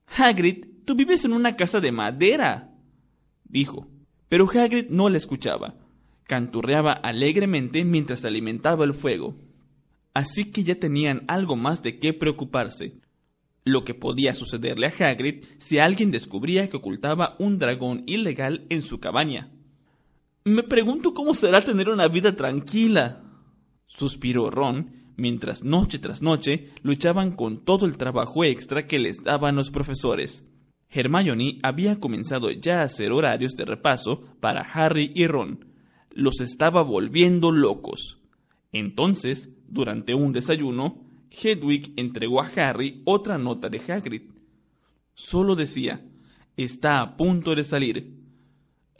Hagrid, 0.08 0.66
tú 0.86 0.96
vives 0.96 1.26
en 1.26 1.34
una 1.34 1.56
casa 1.56 1.80
de 1.82 1.92
madera, 1.92 2.74
dijo. 3.44 3.88
Pero 4.30 4.50
Hagrid 4.50 4.90
no 4.90 5.10
le 5.10 5.18
escuchaba. 5.18 5.76
Canturreaba 6.24 6.92
alegremente 6.92 7.86
mientras 7.86 8.26
alimentaba 8.26 8.84
el 8.84 8.94
fuego. 8.94 9.36
Así 10.14 10.52
que 10.52 10.64
ya 10.64 10.76
tenían 10.76 11.24
algo 11.28 11.56
más 11.56 11.84
de 11.84 12.00
qué 12.00 12.14
preocuparse. 12.14 13.00
Lo 13.66 13.84
que 13.84 13.96
podía 13.96 14.36
sucederle 14.36 14.88
a 14.88 15.10
Hagrid 15.10 15.44
si 15.58 15.80
alguien 15.80 16.12
descubría 16.12 16.70
que 16.70 16.78
ocultaba 16.78 17.36
un 17.40 17.58
dragón 17.58 18.04
ilegal 18.06 18.68
en 18.70 18.84
su 18.84 19.00
cabaña. 19.00 19.52
Me 20.44 20.62
pregunto 20.62 21.16
cómo 21.16 21.34
será 21.34 21.66
tener 21.66 21.90
una 21.90 22.08
vida 22.08 22.36
tranquila. 22.36 23.24
Suspiró 23.88 24.52
Ron 24.52 25.14
mientras 25.18 25.64
noche 25.64 25.98
tras 25.98 26.22
noche 26.22 26.70
luchaban 26.84 27.32
con 27.32 27.66
todo 27.66 27.88
el 27.88 27.98
trabajo 27.98 28.44
extra 28.44 28.86
que 28.86 29.00
les 29.00 29.24
daban 29.24 29.56
los 29.56 29.72
profesores. 29.72 30.44
Hermione 30.88 31.60
había 31.64 32.00
comenzado 32.00 32.52
ya 32.52 32.82
a 32.82 32.86
hacer 32.86 33.12
horarios 33.12 33.56
de 33.56 33.66
repaso 33.66 34.22
para 34.40 34.62
Harry 34.62 35.12
y 35.16 35.26
Ron. 35.26 35.66
Los 36.12 36.40
estaba 36.40 36.84
volviendo 36.84 37.52
locos. 37.52 38.22
Entonces, 38.72 39.50
durante 39.68 40.14
un 40.14 40.32
desayuno, 40.32 41.05
Hedwig 41.42 41.94
entregó 41.96 42.42
a 42.42 42.52
Harry 42.56 43.02
otra 43.06 43.38
nota 43.38 43.70
de 43.70 43.82
Hagrid. 43.88 44.24
Solo 45.14 45.56
decía, 45.56 46.06
está 46.58 47.02
a 47.02 47.18
punto 47.18 47.56
de 47.56 47.64
salir. 47.64 48.16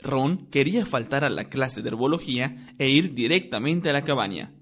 Ron 0.00 0.46
quería 0.46 0.86
faltar 0.86 1.24
a 1.24 1.30
la 1.30 1.48
clase 1.48 1.82
de 1.82 1.88
herbología 1.88 2.56
e 2.78 2.88
ir 2.88 3.14
directamente 3.14 3.90
a 3.90 3.92
la 3.92 4.04
cabaña. 4.04 4.52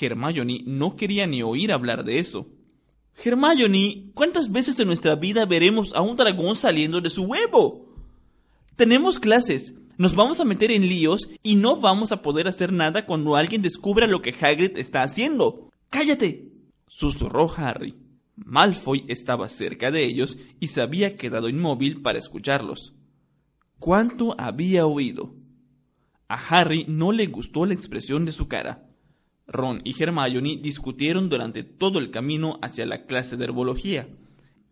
Hermione 0.00 0.62
no 0.66 0.96
quería 0.96 1.26
ni 1.26 1.42
oír 1.42 1.72
hablar 1.72 2.04
de 2.04 2.18
eso. 2.18 2.48
Hermione, 3.22 4.10
¿cuántas 4.14 4.50
veces 4.50 4.78
en 4.78 4.86
nuestra 4.86 5.14
vida 5.16 5.46
veremos 5.46 5.94
a 5.94 6.00
un 6.00 6.16
dragón 6.16 6.56
saliendo 6.56 7.00
de 7.00 7.10
su 7.10 7.24
huevo? 7.24 7.86
Tenemos 8.76 9.18
clases, 9.18 9.74
nos 9.98 10.14
vamos 10.14 10.40
a 10.40 10.44
meter 10.44 10.70
en 10.70 10.88
líos 10.88 11.28
y 11.42 11.56
no 11.56 11.76
vamos 11.76 12.12
a 12.12 12.22
poder 12.22 12.48
hacer 12.48 12.72
nada 12.72 13.04
cuando 13.04 13.36
alguien 13.36 13.62
descubra 13.62 14.06
lo 14.06 14.22
que 14.22 14.34
Hagrid 14.40 14.78
está 14.78 15.02
haciendo. 15.02 15.68
¡Cállate! 15.90 16.50
Susurró 16.90 17.50
Harry. 17.56 17.94
Malfoy 18.36 19.04
estaba 19.08 19.48
cerca 19.48 19.90
de 19.90 20.04
ellos 20.04 20.36
y 20.58 20.68
se 20.68 20.82
había 20.82 21.16
quedado 21.16 21.48
inmóvil 21.48 22.02
para 22.02 22.18
escucharlos. 22.18 22.94
¿Cuánto 23.78 24.34
había 24.38 24.86
oído? 24.86 25.34
A 26.28 26.34
Harry 26.34 26.84
no 26.86 27.12
le 27.12 27.26
gustó 27.26 27.64
la 27.64 27.74
expresión 27.74 28.24
de 28.24 28.32
su 28.32 28.48
cara. 28.48 28.86
Ron 29.46 29.80
y 29.84 30.00
Hermione 30.00 30.58
discutieron 30.58 31.28
durante 31.28 31.64
todo 31.64 31.98
el 31.98 32.10
camino 32.10 32.58
hacia 32.60 32.86
la 32.86 33.06
clase 33.06 33.36
de 33.36 33.44
herbología, 33.44 34.08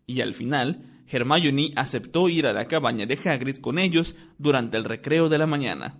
y 0.05 0.21
al 0.21 0.33
final 0.33 1.03
Hermione 1.07 1.73
aceptó 1.75 2.29
ir 2.29 2.47
a 2.47 2.53
la 2.53 2.65
cabaña 2.65 3.05
de 3.05 3.19
Hagrid 3.23 3.57
con 3.57 3.79
ellos 3.79 4.15
durante 4.37 4.77
el 4.77 4.85
recreo 4.85 5.27
de 5.29 5.37
la 5.37 5.47
mañana. 5.47 5.99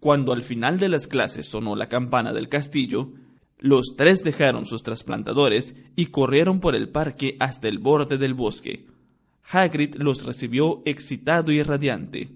Cuando 0.00 0.32
al 0.32 0.42
final 0.42 0.78
de 0.78 0.88
las 0.88 1.06
clases 1.06 1.48
sonó 1.48 1.76
la 1.76 1.88
campana 1.88 2.32
del 2.32 2.48
castillo, 2.48 3.12
los 3.58 3.96
tres 3.96 4.22
dejaron 4.22 4.66
sus 4.66 4.82
trasplantadores 4.82 5.74
y 5.96 6.06
corrieron 6.06 6.60
por 6.60 6.76
el 6.76 6.90
parque 6.90 7.36
hasta 7.40 7.68
el 7.68 7.78
borde 7.78 8.16
del 8.16 8.34
bosque. 8.34 8.86
Hagrid 9.50 9.96
los 9.96 10.24
recibió 10.24 10.82
excitado 10.84 11.50
y 11.50 11.62
radiante. 11.62 12.30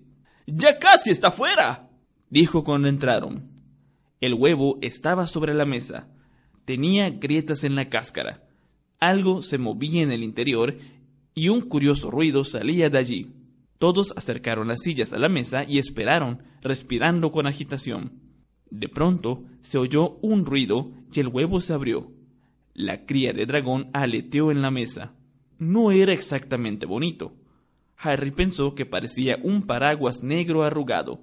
¡Ya 0.46 0.78
casi 0.78 1.10
está 1.10 1.30
fuera! 1.30 1.90
dijo 2.28 2.64
cuando 2.64 2.88
entraron. 2.88 3.50
El 4.20 4.34
huevo 4.34 4.78
estaba 4.82 5.26
sobre 5.26 5.54
la 5.54 5.64
mesa. 5.64 6.08
Tenía 6.64 7.10
grietas 7.10 7.64
en 7.64 7.74
la 7.74 7.88
cáscara. 7.88 8.44
Algo 8.98 9.42
se 9.42 9.58
movía 9.58 10.02
en 10.02 10.12
el 10.12 10.22
interior 10.22 10.76
y 11.34 11.48
un 11.48 11.60
curioso 11.62 12.10
ruido 12.10 12.44
salía 12.44 12.88
de 12.88 12.98
allí. 12.98 13.32
Todos 13.78 14.14
acercaron 14.16 14.68
las 14.68 14.80
sillas 14.82 15.12
a 15.12 15.18
la 15.18 15.28
mesa 15.28 15.64
y 15.64 15.78
esperaron, 15.78 16.42
respirando 16.62 17.32
con 17.32 17.46
agitación. 17.46 18.12
De 18.72 18.88
pronto 18.88 19.44
se 19.60 19.76
oyó 19.76 20.16
un 20.22 20.46
ruido 20.46 20.92
y 21.12 21.20
el 21.20 21.28
huevo 21.28 21.60
se 21.60 21.74
abrió. 21.74 22.10
La 22.72 23.04
cría 23.04 23.34
de 23.34 23.44
dragón 23.44 23.90
aleteó 23.92 24.50
en 24.50 24.62
la 24.62 24.70
mesa. 24.70 25.12
No 25.58 25.90
era 25.90 26.14
exactamente 26.14 26.86
bonito. 26.86 27.36
Harry 27.98 28.30
pensó 28.30 28.74
que 28.74 28.86
parecía 28.86 29.36
un 29.42 29.64
paraguas 29.64 30.22
negro 30.22 30.62
arrugado. 30.62 31.20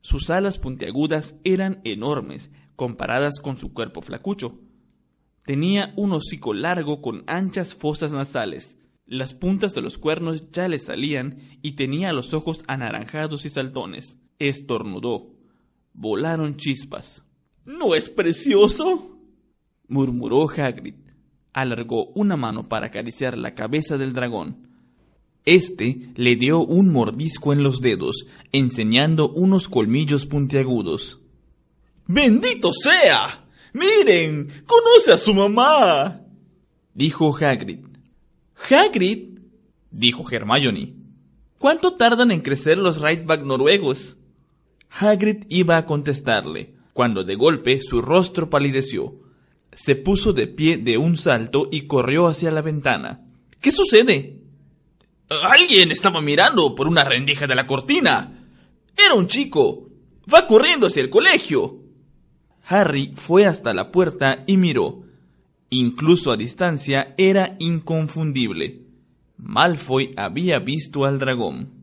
Sus 0.00 0.28
alas 0.28 0.58
puntiagudas 0.58 1.38
eran 1.44 1.80
enormes 1.84 2.50
comparadas 2.74 3.38
con 3.38 3.56
su 3.56 3.72
cuerpo 3.72 4.02
flacucho. 4.02 4.58
Tenía 5.44 5.94
un 5.96 6.10
hocico 6.10 6.52
largo 6.52 7.00
con 7.00 7.22
anchas 7.28 7.76
fosas 7.76 8.10
nasales. 8.10 8.76
Las 9.06 9.34
puntas 9.34 9.72
de 9.72 9.82
los 9.82 9.98
cuernos 9.98 10.50
ya 10.50 10.66
le 10.66 10.80
salían 10.80 11.38
y 11.62 11.76
tenía 11.76 12.12
los 12.12 12.34
ojos 12.34 12.64
anaranjados 12.66 13.44
y 13.44 13.50
saltones. 13.50 14.18
Estornudó. 14.40 15.37
Volaron 16.00 16.56
chispas. 16.56 17.24
¿No 17.64 17.92
es 17.96 18.08
precioso? 18.08 19.18
murmuró 19.88 20.48
Hagrid. 20.48 20.94
Alargó 21.52 22.06
una 22.14 22.36
mano 22.36 22.68
para 22.68 22.86
acariciar 22.86 23.36
la 23.36 23.56
cabeza 23.56 23.98
del 23.98 24.12
dragón. 24.12 24.68
Este 25.44 26.10
le 26.14 26.36
dio 26.36 26.60
un 26.60 26.92
mordisco 26.92 27.52
en 27.52 27.64
los 27.64 27.80
dedos, 27.80 28.26
enseñando 28.52 29.28
unos 29.30 29.68
colmillos 29.68 30.24
puntiagudos. 30.24 31.20
¡Bendito 32.06 32.72
sea! 32.72 33.48
¡Miren! 33.72 34.50
¡Conoce 34.66 35.12
a 35.12 35.18
su 35.18 35.34
mamá! 35.34 36.20
dijo 36.94 37.36
Hagrid. 37.36 37.80
¿Hagrid? 38.70 39.40
dijo 39.90 40.24
Hermione. 40.30 40.94
¿Cuánto 41.58 41.94
tardan 41.94 42.30
en 42.30 42.40
crecer 42.40 42.78
los 42.78 43.00
Rightback 43.00 43.42
noruegos? 43.42 44.17
Hagrid 44.90 45.44
iba 45.48 45.76
a 45.76 45.86
contestarle, 45.86 46.74
cuando 46.92 47.24
de 47.24 47.34
golpe 47.34 47.80
su 47.80 48.02
rostro 48.02 48.50
palideció. 48.50 49.14
Se 49.72 49.94
puso 49.94 50.32
de 50.32 50.46
pie 50.46 50.78
de 50.78 50.98
un 50.98 51.16
salto 51.16 51.68
y 51.70 51.82
corrió 51.82 52.26
hacia 52.26 52.50
la 52.50 52.62
ventana. 52.62 53.24
¿Qué 53.60 53.70
sucede? 53.70 54.40
Alguien 55.28 55.90
estaba 55.90 56.20
mirando 56.20 56.74
por 56.74 56.88
una 56.88 57.04
rendija 57.04 57.46
de 57.46 57.54
la 57.54 57.66
cortina. 57.66 58.46
Era 58.96 59.14
un 59.14 59.26
chico. 59.26 59.90
Va 60.32 60.46
corriendo 60.46 60.86
hacia 60.86 61.02
el 61.02 61.10
colegio. 61.10 61.80
Harry 62.64 63.12
fue 63.16 63.46
hasta 63.46 63.72
la 63.72 63.92
puerta 63.92 64.42
y 64.46 64.56
miró. 64.56 65.04
Incluso 65.70 66.32
a 66.32 66.36
distancia 66.36 67.14
era 67.16 67.56
inconfundible. 67.58 68.82
Malfoy 69.36 70.14
había 70.16 70.58
visto 70.58 71.04
al 71.04 71.18
dragón. 71.18 71.77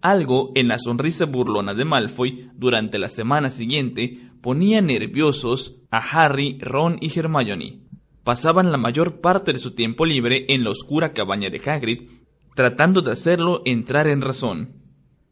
Algo 0.00 0.52
en 0.54 0.68
la 0.68 0.78
sonrisa 0.78 1.26
burlona 1.26 1.74
de 1.74 1.84
Malfoy 1.84 2.50
durante 2.54 2.98
la 2.98 3.08
semana 3.08 3.50
siguiente 3.50 4.30
ponía 4.40 4.80
nerviosos 4.80 5.76
a 5.90 5.98
Harry, 5.98 6.58
Ron 6.60 6.96
y 7.00 7.18
Hermione 7.18 7.90
pasaban 8.24 8.70
la 8.70 8.78
mayor 8.78 9.20
parte 9.20 9.52
de 9.52 9.58
su 9.58 9.72
tiempo 9.72 10.04
libre 10.04 10.46
en 10.48 10.64
la 10.64 10.70
oscura 10.70 11.12
cabaña 11.12 11.50
de 11.50 11.60
Hagrid, 11.64 12.08
tratando 12.54 13.02
de 13.02 13.12
hacerlo 13.12 13.62
entrar 13.64 14.06
en 14.06 14.20
razón. 14.20 14.74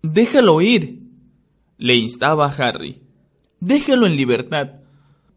Déjalo 0.03 0.61
ir, 0.61 1.03
le 1.77 1.97
instaba 1.97 2.47
Harry. 2.47 3.03
Déjalo 3.61 4.07
en 4.07 4.17
libertad. 4.17 4.81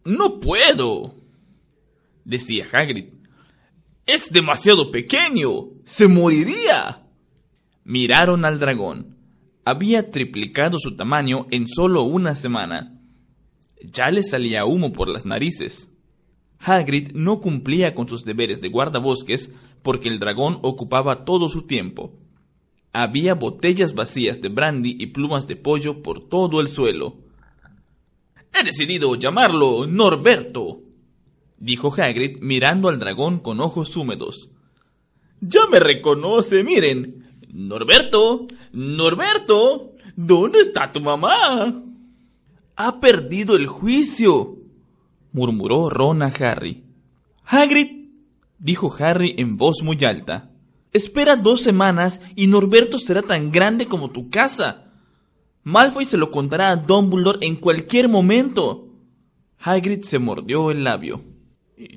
No 0.06 0.40
puedo, 0.40 1.16
decía 2.26 2.66
Hagrid. 2.72 3.10
Es 4.06 4.32
demasiado 4.32 4.90
pequeño. 4.90 5.70
Se 5.86 6.08
moriría. 6.08 7.06
Miraron 7.84 8.46
al 8.46 8.60
dragón. 8.60 9.11
Había 9.66 10.10
triplicado 10.12 10.80
su 10.80 10.96
tamaño 10.96 11.48
en 11.52 11.68
solo 11.68 12.04
una 12.04 12.36
semana. 12.36 13.00
Ya 13.84 14.12
le 14.12 14.24
salía 14.24 14.66
humo 14.66 14.94
por 14.94 15.08
las 15.08 15.26
narices. 15.26 15.88
Hagrid 16.60 17.12
no 17.14 17.40
cumplía 17.40 17.96
con 17.96 18.08
sus 18.08 18.24
deberes 18.24 18.62
de 18.62 18.70
guardabosques 18.70 19.50
porque 19.82 20.10
el 20.10 20.20
dragón 20.20 20.60
ocupaba 20.62 21.26
todo 21.26 21.50
su 21.50 21.64
tiempo. 21.64 22.14
Había 22.94 23.36
botellas 23.36 23.96
vacías 23.96 24.42
de 24.42 24.50
brandy 24.50 24.96
y 25.00 25.08
plumas 25.08 25.48
de 25.48 25.56
pollo 25.56 26.04
por 26.04 26.28
todo 26.28 26.62
el 26.62 26.68
suelo. 26.68 27.18
He 28.54 28.64
decidido 28.64 29.16
llamarlo 29.16 29.88
Norberto, 29.88 30.82
dijo 31.58 31.94
Hagrid 31.96 32.40
mirando 32.42 32.90
al 32.90 33.00
dragón 33.00 33.40
con 33.40 33.62
ojos 33.62 33.96
húmedos. 33.96 34.50
Ya 35.40 35.62
me 35.72 35.80
reconoce, 35.80 36.64
miren. 36.64 37.31
Norberto, 37.54 38.48
Norberto, 38.72 39.92
¿dónde 40.16 40.62
está 40.62 40.92
tu 40.92 41.02
mamá? 41.02 41.84
Ha 42.78 43.00
perdido 43.02 43.58
el 43.58 43.68
juicio, 43.68 44.58
murmuró 45.34 45.90
Ron 45.90 46.22
a 46.22 46.28
Harry. 46.28 46.86
Hagrid, 47.44 48.10
dijo 48.58 48.96
Harry 48.98 49.36
en 49.38 49.58
voz 49.58 49.84
muy 49.84 50.02
alta. 50.06 50.50
Espera 50.94 51.36
dos 51.36 51.62
semanas 51.62 52.22
y 52.36 52.48
Norberto 52.48 52.98
será 52.98 53.22
tan 53.22 53.52
grande 53.52 53.86
como 53.86 54.12
tu 54.12 54.30
casa. 54.30 54.94
Malfoy 55.64 56.06
se 56.06 56.18
lo 56.18 56.32
contará 56.32 56.70
a 56.70 56.78
Dumbledore 56.78 57.46
en 57.46 57.58
cualquier 57.58 58.08
momento. 58.08 58.88
Hagrid 59.60 60.04
se 60.04 60.20
mordió 60.20 60.72
el 60.72 60.86
labio. 60.86 61.22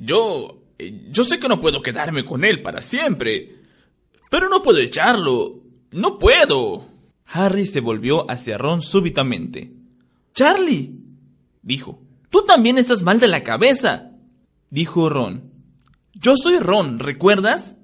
Yo... 0.00 0.62
yo 0.78 1.24
sé 1.24 1.38
que 1.38 1.48
no 1.48 1.60
puedo 1.60 1.80
quedarme 1.80 2.24
con 2.24 2.44
él 2.44 2.60
para 2.60 2.82
siempre. 2.82 3.63
Pero 4.34 4.48
no 4.48 4.64
puedo 4.64 4.80
echarlo. 4.80 5.62
No 5.92 6.18
puedo. 6.18 6.88
Harry 7.24 7.66
se 7.66 7.78
volvió 7.78 8.28
hacia 8.28 8.58
Ron 8.58 8.82
súbitamente. 8.82 9.72
Charlie, 10.34 10.98
dijo. 11.62 12.02
Tú 12.30 12.42
también 12.44 12.76
estás 12.76 13.02
mal 13.02 13.20
de 13.20 13.28
la 13.28 13.44
cabeza, 13.44 14.10
dijo 14.70 15.08
Ron. 15.08 15.52
Yo 16.14 16.36
soy 16.36 16.58
Ron, 16.58 16.98
¿recuerdas? 16.98 17.76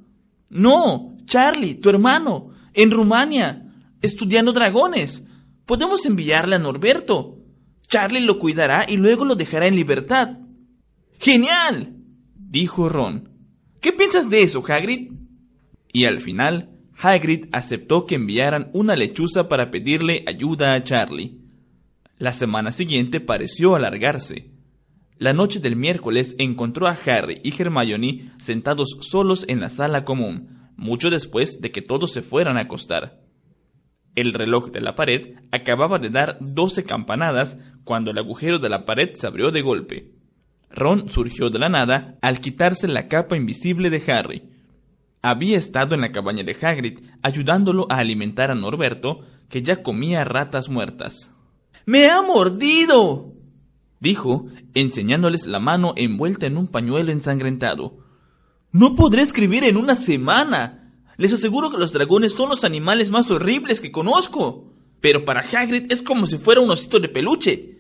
No, 0.49 1.17
Charlie, 1.25 1.77
tu 1.77 1.89
hermano, 1.89 2.49
en 2.75 2.91
Rumania, 2.91 3.73
estudiando 4.03 4.53
dragones. 4.53 5.23
Podemos 5.67 6.05
enviarle 6.05 6.57
a 6.57 6.59
Norberto. 6.59 7.45
Charlie 7.87 8.23
lo 8.23 8.41
cuidará 8.41 8.87
y 8.89 8.97
luego 8.97 9.25
lo 9.25 9.37
dejará 9.37 9.69
en 9.69 9.77
libertad. 9.77 10.39
¡Genial! 11.21 11.95
dijo 12.35 12.89
Ron. 12.89 13.39
¿Qué 13.81 13.93
piensas 13.93 14.29
de 14.29 14.43
eso, 14.43 14.65
Hagrid? 14.67 15.13
Y 15.93 16.05
al 16.05 16.21
final, 16.21 16.71
Hagrid 16.97 17.47
aceptó 17.53 18.07
que 18.07 18.17
enviaran 18.17 18.71
una 18.73 18.97
lechuza 18.97 19.49
para 19.49 19.71
pedirle 19.71 20.25
ayuda 20.27 20.75
a 20.75 20.85
Charlie. 20.85 21.39
La 22.19 22.33
semana 22.33 22.73
siguiente 22.73 23.21
pareció 23.21 23.75
alargarse. 23.75 24.51
La 25.17 25.33
noche 25.33 25.61
del 25.61 25.77
miércoles 25.77 26.35
encontró 26.39 26.87
a 26.87 26.97
Harry 27.07 27.41
y 27.43 27.53
Hermione 27.61 28.33
sentados 28.39 28.97
solos 29.01 29.45
en 29.49 29.61
la 29.61 29.71
sala 29.71 30.05
común, 30.05 30.71
mucho 30.77 31.11
después 31.11 31.61
de 31.61 31.71
que 31.71 31.83
todos 31.83 32.11
se 32.13 32.23
fueran 32.23 32.57
a 32.57 32.63
acostar. 32.63 33.21
El 34.15 34.33
reloj 34.33 34.71
de 34.71 34.81
la 34.81 34.95
pared 34.95 35.35
acababa 35.53 35.99
de 35.99 36.11
dar 36.11 36.39
doce 36.41 36.85
campanadas 36.85 37.59
cuando 37.85 38.11
el 38.11 38.19
agujero 38.19 38.59
de 38.59 38.69
la 38.69 38.85
pared 38.85 39.11
se 39.15 39.27
abrió 39.27 39.51
de 39.51 39.63
golpe. 39.63 40.13
Ron 40.71 41.09
surgió 41.09 41.51
de 41.51 41.59
la 41.59 41.69
nada 41.69 42.19
al 42.23 42.41
quitarse 42.41 42.89
la 42.89 43.09
capa 43.09 43.37
invisible 43.37 43.91
de 43.91 44.03
Harry. 44.11 44.43
Había 45.23 45.59
estado 45.59 45.95
en 45.95 46.01
la 46.01 46.13
cabaña 46.13 46.45
de 46.45 46.57
Hagrid 46.61 47.01
ayudándolo 47.23 47.87
a 47.91 47.99
alimentar 47.99 48.51
a 48.51 48.55
Norberto, 48.55 49.21
que 49.49 49.63
ya 49.63 49.83
comía 49.83 50.25
ratas 50.25 50.69
muertas. 50.69 51.31
¡Me 51.85 52.07
ha 52.09 52.23
mordido! 52.23 53.35
dijo, 54.01 54.47
enseñándoles 54.73 55.47
la 55.47 55.61
mano 55.61 55.93
envuelta 55.97 56.47
en 56.47 56.57
un 56.57 56.69
pañuelo 56.69 57.13
ensangrentado. 57.13 57.99
No 58.73 58.95
podré 58.95 59.23
escribir 59.23 59.65
en 59.65 59.77
una 59.77 59.95
semana. 59.95 60.95
Les 61.19 61.33
aseguro 61.33 61.71
que 61.71 61.77
los 61.77 61.93
dragones 61.93 62.33
son 62.33 62.49
los 62.49 62.65
animales 62.65 63.11
más 63.11 63.31
horribles 63.31 63.81
que 63.81 63.93
conozco. 63.93 64.73
Pero 65.01 65.25
para 65.25 65.41
Hagrid 65.41 65.93
es 65.93 66.03
como 66.03 66.27
si 66.27 66.39
fuera 66.39 66.61
un 66.61 66.71
osito 66.71 66.99
de 66.99 67.09
peluche. 67.09 67.79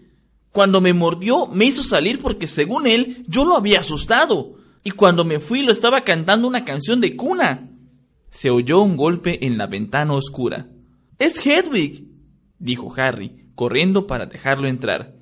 Cuando 0.52 0.80
me 0.80 0.92
mordió, 0.92 1.46
me 1.46 1.66
hizo 1.66 1.82
salir 1.82 2.20
porque 2.20 2.46
según 2.46 2.86
él, 2.86 3.24
yo 3.28 3.44
lo 3.44 3.56
había 3.56 3.80
asustado. 3.80 4.59
Y 4.82 4.92
cuando 4.92 5.24
me 5.24 5.40
fui, 5.40 5.62
lo 5.62 5.72
estaba 5.72 6.02
cantando 6.02 6.48
una 6.48 6.64
canción 6.64 7.00
de 7.00 7.16
cuna. 7.16 7.68
Se 8.30 8.50
oyó 8.50 8.80
un 8.80 8.96
golpe 8.96 9.44
en 9.46 9.58
la 9.58 9.66
ventana 9.66 10.14
oscura. 10.14 10.68
Es 11.18 11.44
Hedwig, 11.44 12.06
dijo 12.58 12.92
Harry, 12.96 13.46
corriendo 13.54 14.06
para 14.06 14.26
dejarlo 14.26 14.68
entrar. 14.68 15.14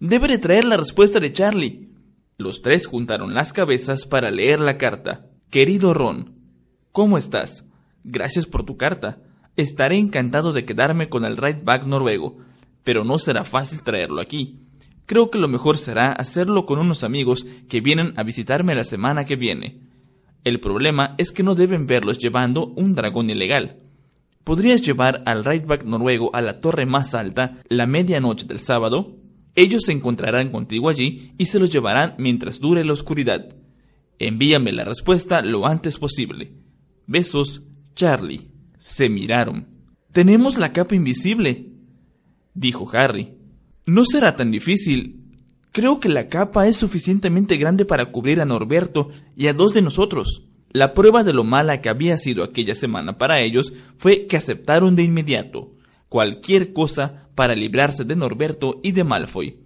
Debe 0.00 0.28
de 0.28 0.38
traer 0.38 0.64
la 0.64 0.76
respuesta 0.76 1.20
de 1.20 1.32
Charlie. 1.32 1.88
Los 2.36 2.62
tres 2.62 2.86
juntaron 2.86 3.34
las 3.34 3.52
cabezas 3.52 4.06
para 4.06 4.30
leer 4.30 4.60
la 4.60 4.76
carta. 4.76 5.26
Querido 5.50 5.94
Ron, 5.94 6.34
¿cómo 6.92 7.16
estás? 7.16 7.64
Gracias 8.04 8.46
por 8.46 8.64
tu 8.64 8.76
carta. 8.76 9.22
Estaré 9.56 9.96
encantado 9.96 10.52
de 10.52 10.64
quedarme 10.64 11.08
con 11.08 11.24
el 11.24 11.36
right 11.36 11.64
back 11.64 11.84
noruego, 11.84 12.36
pero 12.84 13.04
no 13.04 13.18
será 13.18 13.44
fácil 13.44 13.82
traerlo 13.82 14.20
aquí. 14.20 14.60
Creo 15.08 15.30
que 15.30 15.38
lo 15.38 15.48
mejor 15.48 15.78
será 15.78 16.12
hacerlo 16.12 16.66
con 16.66 16.78
unos 16.78 17.02
amigos 17.02 17.46
que 17.66 17.80
vienen 17.80 18.12
a 18.16 18.24
visitarme 18.24 18.74
la 18.74 18.84
semana 18.84 19.24
que 19.24 19.36
viene. 19.36 19.80
El 20.44 20.60
problema 20.60 21.14
es 21.16 21.32
que 21.32 21.42
no 21.42 21.54
deben 21.54 21.86
verlos 21.86 22.18
llevando 22.18 22.66
un 22.66 22.92
dragón 22.92 23.30
ilegal. 23.30 23.78
¿Podrías 24.44 24.82
llevar 24.82 25.22
al 25.24 25.46
rightback 25.46 25.84
noruego 25.84 26.28
a 26.36 26.42
la 26.42 26.60
torre 26.60 26.84
más 26.84 27.14
alta 27.14 27.54
la 27.70 27.86
medianoche 27.86 28.44
del 28.44 28.58
sábado? 28.58 29.16
Ellos 29.54 29.84
se 29.86 29.92
encontrarán 29.92 30.50
contigo 30.50 30.90
allí 30.90 31.32
y 31.38 31.46
se 31.46 31.58
los 31.58 31.72
llevarán 31.72 32.14
mientras 32.18 32.60
dure 32.60 32.84
la 32.84 32.92
oscuridad. 32.92 33.56
Envíame 34.18 34.72
la 34.72 34.84
respuesta 34.84 35.40
lo 35.40 35.66
antes 35.66 35.96
posible. 35.96 36.52
Besos, 37.06 37.62
Charlie. 37.94 38.50
Se 38.78 39.08
miraron. 39.08 39.68
Tenemos 40.12 40.58
la 40.58 40.74
capa 40.74 40.94
invisible, 40.94 41.72
dijo 42.52 42.90
Harry. 42.92 43.37
No 43.88 44.04
será 44.04 44.36
tan 44.36 44.50
difícil. 44.50 45.24
Creo 45.72 45.98
que 45.98 46.10
la 46.10 46.28
capa 46.28 46.66
es 46.66 46.76
suficientemente 46.76 47.56
grande 47.56 47.86
para 47.86 48.12
cubrir 48.12 48.38
a 48.38 48.44
Norberto 48.44 49.08
y 49.34 49.46
a 49.46 49.54
dos 49.54 49.72
de 49.72 49.80
nosotros. 49.80 50.44
La 50.72 50.92
prueba 50.92 51.24
de 51.24 51.32
lo 51.32 51.42
mala 51.42 51.80
que 51.80 51.88
había 51.88 52.18
sido 52.18 52.44
aquella 52.44 52.74
semana 52.74 53.16
para 53.16 53.40
ellos 53.40 53.72
fue 53.96 54.26
que 54.26 54.36
aceptaron 54.36 54.94
de 54.94 55.04
inmediato 55.04 55.72
cualquier 56.10 56.74
cosa 56.74 57.30
para 57.34 57.54
librarse 57.54 58.04
de 58.04 58.14
Norberto 58.14 58.78
y 58.82 58.92
de 58.92 59.04
Malfoy. 59.04 59.60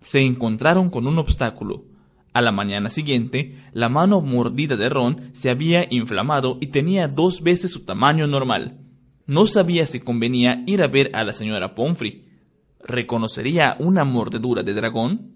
Se 0.00 0.20
encontraron 0.20 0.88
con 0.88 1.08
un 1.08 1.18
obstáculo. 1.18 1.86
A 2.32 2.42
la 2.42 2.52
mañana 2.52 2.90
siguiente, 2.90 3.56
la 3.72 3.88
mano 3.88 4.20
mordida 4.20 4.76
de 4.76 4.88
Ron 4.88 5.32
se 5.32 5.50
había 5.50 5.84
inflamado 5.92 6.58
y 6.60 6.68
tenía 6.68 7.08
dos 7.08 7.42
veces 7.42 7.72
su 7.72 7.80
tamaño 7.80 8.28
normal. 8.28 8.78
No 9.26 9.48
sabía 9.48 9.84
si 9.88 9.98
convenía 9.98 10.62
ir 10.64 10.80
a 10.80 10.86
ver 10.86 11.10
a 11.12 11.24
la 11.24 11.32
señora 11.32 11.74
Pomfrey, 11.74 12.24
¿Reconocería 12.84 13.76
una 13.78 14.04
mordedura 14.04 14.62
de 14.62 14.74
dragón? 14.74 15.32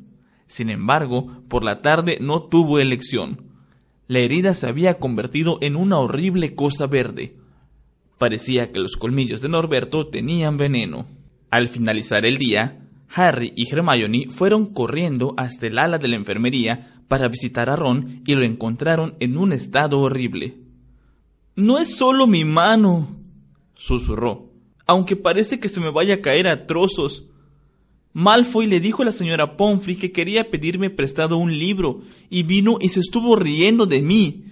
Sin 0.46 0.70
embargo, 0.70 1.42
por 1.48 1.64
la 1.64 1.82
tarde 1.82 2.18
no 2.20 2.42
tuvo 2.44 2.78
elección. 2.78 3.42
La 4.06 4.20
herida 4.20 4.54
se 4.54 4.66
había 4.66 4.98
convertido 4.98 5.58
en 5.60 5.76
una 5.76 5.98
horrible 5.98 6.54
cosa 6.54 6.86
verde. 6.86 7.36
Parecía 8.18 8.72
que 8.72 8.78
los 8.78 8.96
colmillos 8.96 9.40
de 9.40 9.48
Norberto 9.48 10.08
tenían 10.08 10.56
veneno. 10.56 11.06
Al 11.50 11.68
finalizar 11.68 12.26
el 12.26 12.38
día, 12.38 12.88
Harry 13.14 13.52
y 13.56 13.72
Hermione 13.72 14.26
fueron 14.30 14.66
corriendo 14.66 15.34
hasta 15.36 15.66
el 15.66 15.78
ala 15.78 15.98
de 15.98 16.08
la 16.08 16.16
enfermería 16.16 17.02
para 17.08 17.28
visitar 17.28 17.70
a 17.70 17.76
Ron 17.76 18.22
y 18.26 18.34
lo 18.34 18.44
encontraron 18.44 19.14
en 19.20 19.38
un 19.38 19.52
estado 19.52 20.00
horrible. 20.00 20.58
No 21.56 21.78
es 21.78 21.96
solo 21.96 22.26
mi 22.26 22.44
mano, 22.44 23.16
susurró, 23.74 24.52
aunque 24.86 25.16
parece 25.16 25.58
que 25.58 25.68
se 25.68 25.80
me 25.80 25.90
vaya 25.90 26.14
a 26.14 26.20
caer 26.20 26.48
a 26.48 26.66
trozos. 26.66 27.24
Malfoy 28.18 28.66
le 28.66 28.80
dijo 28.80 29.02
a 29.02 29.04
la 29.04 29.12
señora 29.12 29.56
Pomfrey 29.56 29.94
que 29.94 30.10
quería 30.10 30.50
pedirme 30.50 30.90
prestado 30.90 31.36
un 31.36 31.56
libro 31.56 32.00
y 32.28 32.42
vino 32.42 32.76
y 32.80 32.88
se 32.88 32.98
estuvo 32.98 33.36
riendo 33.36 33.86
de 33.86 34.02
mí. 34.02 34.44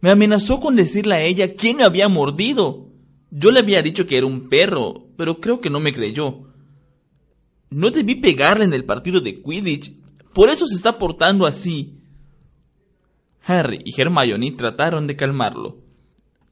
Me 0.00 0.10
amenazó 0.10 0.58
con 0.58 0.74
decirle 0.74 1.14
a 1.14 1.22
ella 1.22 1.54
quién 1.54 1.76
me 1.76 1.84
había 1.84 2.08
mordido. 2.08 2.88
Yo 3.30 3.52
le 3.52 3.60
había 3.60 3.80
dicho 3.80 4.08
que 4.08 4.18
era 4.18 4.26
un 4.26 4.48
perro, 4.48 5.06
pero 5.16 5.38
creo 5.38 5.60
que 5.60 5.70
no 5.70 5.78
me 5.78 5.92
creyó. 5.92 6.48
No 7.70 7.92
debí 7.92 8.16
pegarle 8.16 8.64
en 8.64 8.74
el 8.74 8.84
partido 8.84 9.20
de 9.20 9.40
Quidditch, 9.40 9.92
por 10.34 10.48
eso 10.48 10.66
se 10.66 10.74
está 10.74 10.98
portando 10.98 11.46
así. 11.46 12.00
Harry 13.44 13.82
y 13.84 14.00
Hermione 14.00 14.50
trataron 14.50 15.06
de 15.06 15.14
calmarlo. 15.14 15.78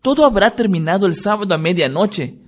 Todo 0.03 0.25
habrá 0.25 0.55
terminado 0.55 1.07
el 1.07 1.17
sábado 1.17 1.53
a 1.53 1.59
medianoche, 1.59 2.39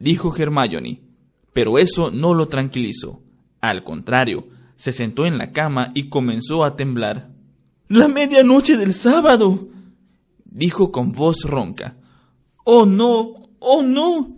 dijo 0.00 0.34
Hermione 0.36 1.09
pero 1.52 1.78
eso 1.78 2.10
no 2.10 2.34
lo 2.34 2.48
tranquilizó. 2.48 3.22
Al 3.60 3.84
contrario, 3.84 4.48
se 4.76 4.92
sentó 4.92 5.26
en 5.26 5.38
la 5.38 5.52
cama 5.52 5.92
y 5.94 6.08
comenzó 6.08 6.64
a 6.64 6.76
temblar. 6.76 7.30
La 7.88 8.08
medianoche 8.08 8.76
del 8.76 8.94
sábado. 8.94 9.68
dijo 10.44 10.90
con 10.90 11.12
voz 11.12 11.42
ronca. 11.44 11.96
Oh 12.64 12.86
no, 12.86 13.50
oh 13.58 13.82
no. 13.82 14.36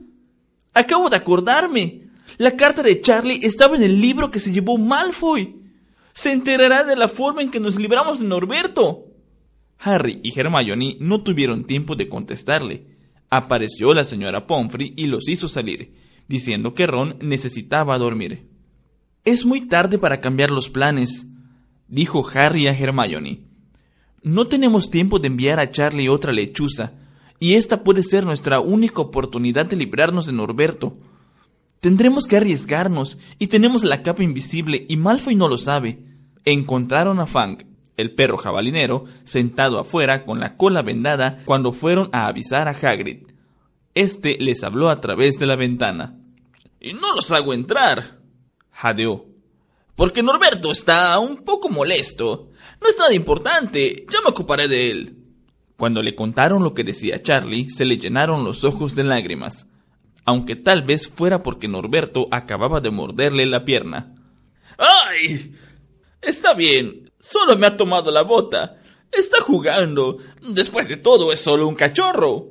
Acabo 0.74 1.10
de 1.10 1.16
acordarme. 1.16 2.08
La 2.38 2.56
carta 2.56 2.82
de 2.82 3.00
Charlie 3.00 3.40
estaba 3.42 3.76
en 3.76 3.82
el 3.82 4.00
libro 4.00 4.30
que 4.30 4.40
se 4.40 4.52
llevó 4.52 4.78
Malfoy. 4.78 5.56
Se 6.14 6.32
enterará 6.32 6.84
de 6.84 6.96
la 6.96 7.08
forma 7.08 7.42
en 7.42 7.50
que 7.50 7.60
nos 7.60 7.76
libramos 7.76 8.18
de 8.18 8.26
Norberto. 8.26 9.06
Harry 9.78 10.20
y 10.22 10.38
Hermione 10.38 10.96
no 11.00 11.22
tuvieron 11.22 11.64
tiempo 11.64 11.96
de 11.96 12.08
contestarle. 12.08 12.86
Apareció 13.30 13.94
la 13.94 14.04
señora 14.04 14.46
Pomfrey 14.46 14.92
y 14.96 15.06
los 15.06 15.28
hizo 15.28 15.48
salir, 15.48 15.94
diciendo 16.32 16.72
que 16.72 16.86
Ron 16.86 17.16
necesitaba 17.20 17.98
dormir. 17.98 18.48
Es 19.24 19.44
muy 19.44 19.60
tarde 19.60 19.98
para 19.98 20.20
cambiar 20.20 20.50
los 20.50 20.70
planes, 20.70 21.26
dijo 21.88 22.26
Harry 22.34 22.66
a 22.66 22.72
Hermione. 22.72 23.44
No 24.22 24.46
tenemos 24.46 24.90
tiempo 24.90 25.18
de 25.18 25.26
enviar 25.28 25.60
a 25.60 25.70
Charlie 25.70 26.08
otra 26.08 26.32
lechuza, 26.32 26.94
y 27.38 27.54
esta 27.54 27.84
puede 27.84 28.02
ser 28.02 28.24
nuestra 28.24 28.60
única 28.60 29.02
oportunidad 29.02 29.66
de 29.66 29.76
librarnos 29.76 30.26
de 30.26 30.32
Norberto. 30.32 30.96
Tendremos 31.80 32.26
que 32.26 32.38
arriesgarnos, 32.38 33.18
y 33.38 33.48
tenemos 33.48 33.84
la 33.84 34.02
capa 34.02 34.22
invisible, 34.22 34.86
y 34.88 34.96
Malfoy 34.96 35.34
no 35.34 35.48
lo 35.48 35.58
sabe. 35.58 35.98
Encontraron 36.46 37.20
a 37.20 37.26
Fang, 37.26 37.58
el 37.98 38.14
perro 38.14 38.38
jabalinero, 38.38 39.04
sentado 39.24 39.78
afuera 39.78 40.24
con 40.24 40.40
la 40.40 40.56
cola 40.56 40.80
vendada 40.80 41.42
cuando 41.44 41.72
fueron 41.72 42.08
a 42.12 42.26
avisar 42.26 42.68
a 42.68 42.70
Hagrid. 42.70 43.26
Este 43.94 44.38
les 44.40 44.62
habló 44.62 44.88
a 44.88 45.02
través 45.02 45.38
de 45.38 45.44
la 45.44 45.56
ventana. 45.56 46.21
Y 46.84 46.94
no 46.94 47.14
los 47.14 47.30
hago 47.30 47.54
entrar, 47.54 48.18
jadeó. 48.72 49.26
Porque 49.94 50.20
Norberto 50.20 50.72
está 50.72 51.16
un 51.20 51.44
poco 51.44 51.68
molesto. 51.68 52.50
No 52.80 52.88
es 52.88 52.98
nada 52.98 53.14
importante, 53.14 54.04
ya 54.10 54.20
me 54.20 54.30
ocuparé 54.30 54.66
de 54.66 54.90
él. 54.90 55.16
Cuando 55.76 56.02
le 56.02 56.16
contaron 56.16 56.64
lo 56.64 56.74
que 56.74 56.82
decía 56.82 57.22
Charlie, 57.22 57.70
se 57.70 57.84
le 57.84 57.98
llenaron 57.98 58.42
los 58.42 58.64
ojos 58.64 58.96
de 58.96 59.04
lágrimas, 59.04 59.68
aunque 60.24 60.56
tal 60.56 60.82
vez 60.82 61.08
fuera 61.08 61.44
porque 61.44 61.68
Norberto 61.68 62.26
acababa 62.32 62.80
de 62.80 62.90
morderle 62.90 63.46
la 63.46 63.64
pierna. 63.64 64.16
¡Ay! 64.76 65.54
Está 66.20 66.52
bien, 66.52 67.12
solo 67.20 67.56
me 67.56 67.68
ha 67.68 67.76
tomado 67.76 68.10
la 68.10 68.22
bota. 68.22 68.80
Está 69.12 69.40
jugando. 69.40 70.18
Después 70.40 70.88
de 70.88 70.96
todo 70.96 71.32
es 71.32 71.40
solo 71.40 71.68
un 71.68 71.76
cachorro. 71.76 72.48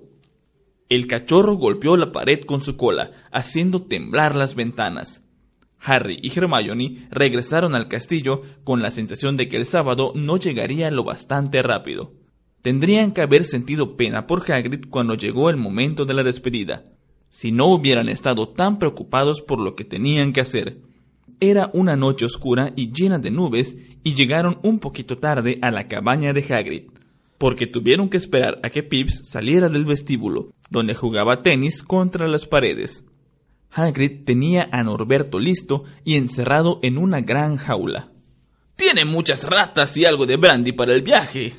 El 0.91 1.07
cachorro 1.07 1.55
golpeó 1.55 1.95
la 1.95 2.11
pared 2.11 2.41
con 2.41 2.59
su 2.59 2.75
cola, 2.75 3.11
haciendo 3.31 3.81
temblar 3.81 4.35
las 4.35 4.55
ventanas. 4.55 5.23
Harry 5.79 6.19
y 6.21 6.37
Hermione 6.37 7.07
regresaron 7.11 7.75
al 7.75 7.87
castillo 7.87 8.41
con 8.65 8.81
la 8.81 8.91
sensación 8.91 9.37
de 9.37 9.47
que 9.47 9.55
el 9.55 9.65
sábado 9.65 10.11
no 10.15 10.35
llegaría 10.35 10.91
lo 10.91 11.05
bastante 11.05 11.63
rápido. 11.63 12.11
Tendrían 12.61 13.13
que 13.13 13.21
haber 13.21 13.45
sentido 13.45 13.95
pena 13.95 14.27
por 14.27 14.51
Hagrid 14.51 14.89
cuando 14.89 15.15
llegó 15.15 15.49
el 15.49 15.55
momento 15.55 16.03
de 16.03 16.13
la 16.13 16.23
despedida, 16.23 16.83
si 17.29 17.53
no 17.53 17.67
hubieran 17.67 18.09
estado 18.09 18.49
tan 18.49 18.77
preocupados 18.77 19.41
por 19.41 19.61
lo 19.61 19.75
que 19.75 19.85
tenían 19.85 20.33
que 20.33 20.41
hacer. 20.41 20.81
Era 21.39 21.69
una 21.71 21.95
noche 21.95 22.25
oscura 22.25 22.73
y 22.75 22.91
llena 22.91 23.17
de 23.17 23.31
nubes 23.31 23.77
y 24.03 24.13
llegaron 24.13 24.59
un 24.61 24.79
poquito 24.79 25.19
tarde 25.19 25.57
a 25.61 25.71
la 25.71 25.87
cabaña 25.87 26.33
de 26.33 26.53
Hagrid, 26.53 26.89
porque 27.37 27.65
tuvieron 27.65 28.09
que 28.09 28.17
esperar 28.17 28.59
a 28.61 28.69
que 28.69 28.83
Pips 28.83 29.21
saliera 29.29 29.69
del 29.69 29.85
vestíbulo, 29.85 30.51
donde 30.71 30.95
jugaba 30.95 31.43
tenis 31.43 31.83
contra 31.83 32.27
las 32.27 32.47
paredes. 32.47 33.03
Hagrid 33.69 34.23
tenía 34.25 34.67
a 34.71 34.83
Norberto 34.83 35.39
listo 35.39 35.83
y 36.03 36.15
encerrado 36.15 36.79
en 36.81 36.97
una 36.97 37.21
gran 37.21 37.57
jaula. 37.57 38.11
Tiene 38.75 39.05
muchas 39.05 39.43
ratas 39.43 39.95
y 39.97 40.05
algo 40.05 40.25
de 40.25 40.37
brandy 40.37 40.71
para 40.71 40.93
el 40.93 41.03
viaje, 41.03 41.53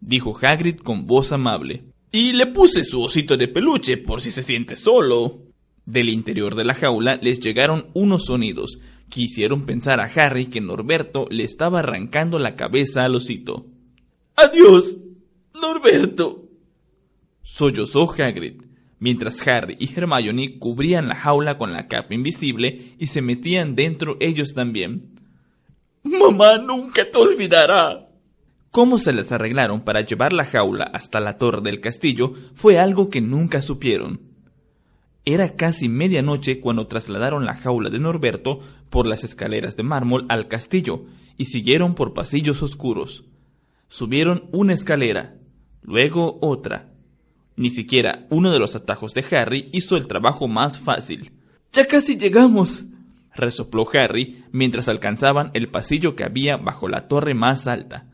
dijo 0.00 0.36
Hagrid 0.38 0.76
con 0.76 1.06
voz 1.06 1.32
amable. 1.32 1.84
Y 2.10 2.32
le 2.32 2.48
puse 2.48 2.84
su 2.84 3.00
osito 3.02 3.36
de 3.36 3.48
peluche 3.48 3.96
por 3.96 4.20
si 4.20 4.30
se 4.30 4.42
siente 4.42 4.76
solo. 4.76 5.40
Del 5.86 6.10
interior 6.10 6.54
de 6.54 6.64
la 6.64 6.74
jaula 6.74 7.16
les 7.16 7.40
llegaron 7.40 7.86
unos 7.94 8.26
sonidos 8.26 8.78
que 9.08 9.22
hicieron 9.22 9.66
pensar 9.66 10.00
a 10.00 10.04
Harry 10.04 10.46
que 10.46 10.60
Norberto 10.60 11.26
le 11.30 11.44
estaba 11.44 11.78
arrancando 11.78 12.38
la 12.38 12.54
cabeza 12.54 13.04
al 13.04 13.14
osito. 13.14 13.66
¡Adiós, 14.36 14.96
Norberto! 15.60 16.41
Sollozó 17.42 18.10
Hagrid, 18.10 18.62
mientras 18.98 19.46
Harry 19.46 19.76
y 19.78 19.92
Hermione 19.94 20.58
cubrían 20.58 21.08
la 21.08 21.16
jaula 21.16 21.58
con 21.58 21.72
la 21.72 21.88
capa 21.88 22.14
invisible 22.14 22.94
y 22.98 23.08
se 23.08 23.20
metían 23.20 23.74
dentro 23.74 24.16
ellos 24.20 24.54
también. 24.54 25.20
Mamá 26.02 26.58
nunca 26.58 27.08
te 27.10 27.18
olvidará. 27.18 28.08
Cómo 28.70 28.98
se 28.98 29.12
les 29.12 29.30
arreglaron 29.32 29.82
para 29.82 30.00
llevar 30.00 30.32
la 30.32 30.44
jaula 30.44 30.84
hasta 30.84 31.20
la 31.20 31.36
torre 31.36 31.60
del 31.60 31.80
castillo 31.80 32.32
fue 32.54 32.78
algo 32.78 33.10
que 33.10 33.20
nunca 33.20 33.60
supieron. 33.60 34.32
Era 35.24 35.54
casi 35.54 35.88
medianoche 35.88 36.60
cuando 36.60 36.86
trasladaron 36.86 37.44
la 37.44 37.54
jaula 37.54 37.90
de 37.90 38.00
Norberto 38.00 38.60
por 38.90 39.06
las 39.06 39.24
escaleras 39.24 39.76
de 39.76 39.82
mármol 39.82 40.26
al 40.28 40.48
castillo 40.48 41.04
y 41.36 41.44
siguieron 41.44 41.94
por 41.94 42.12
pasillos 42.12 42.62
oscuros. 42.62 43.24
Subieron 43.88 44.48
una 44.52 44.72
escalera, 44.72 45.36
luego 45.82 46.38
otra. 46.40 46.91
Ni 47.56 47.70
siquiera 47.70 48.26
uno 48.30 48.50
de 48.50 48.58
los 48.58 48.74
atajos 48.74 49.14
de 49.14 49.24
Harry 49.30 49.68
hizo 49.72 49.96
el 49.96 50.06
trabajo 50.06 50.48
más 50.48 50.78
fácil. 50.78 51.32
Ya 51.72 51.86
casi 51.86 52.16
llegamos, 52.16 52.84
resopló 53.34 53.86
Harry 53.92 54.44
mientras 54.52 54.88
alcanzaban 54.88 55.50
el 55.54 55.68
pasillo 55.68 56.16
que 56.16 56.24
había 56.24 56.56
bajo 56.56 56.88
la 56.88 57.08
torre 57.08 57.34
más 57.34 57.66
alta. 57.66 58.06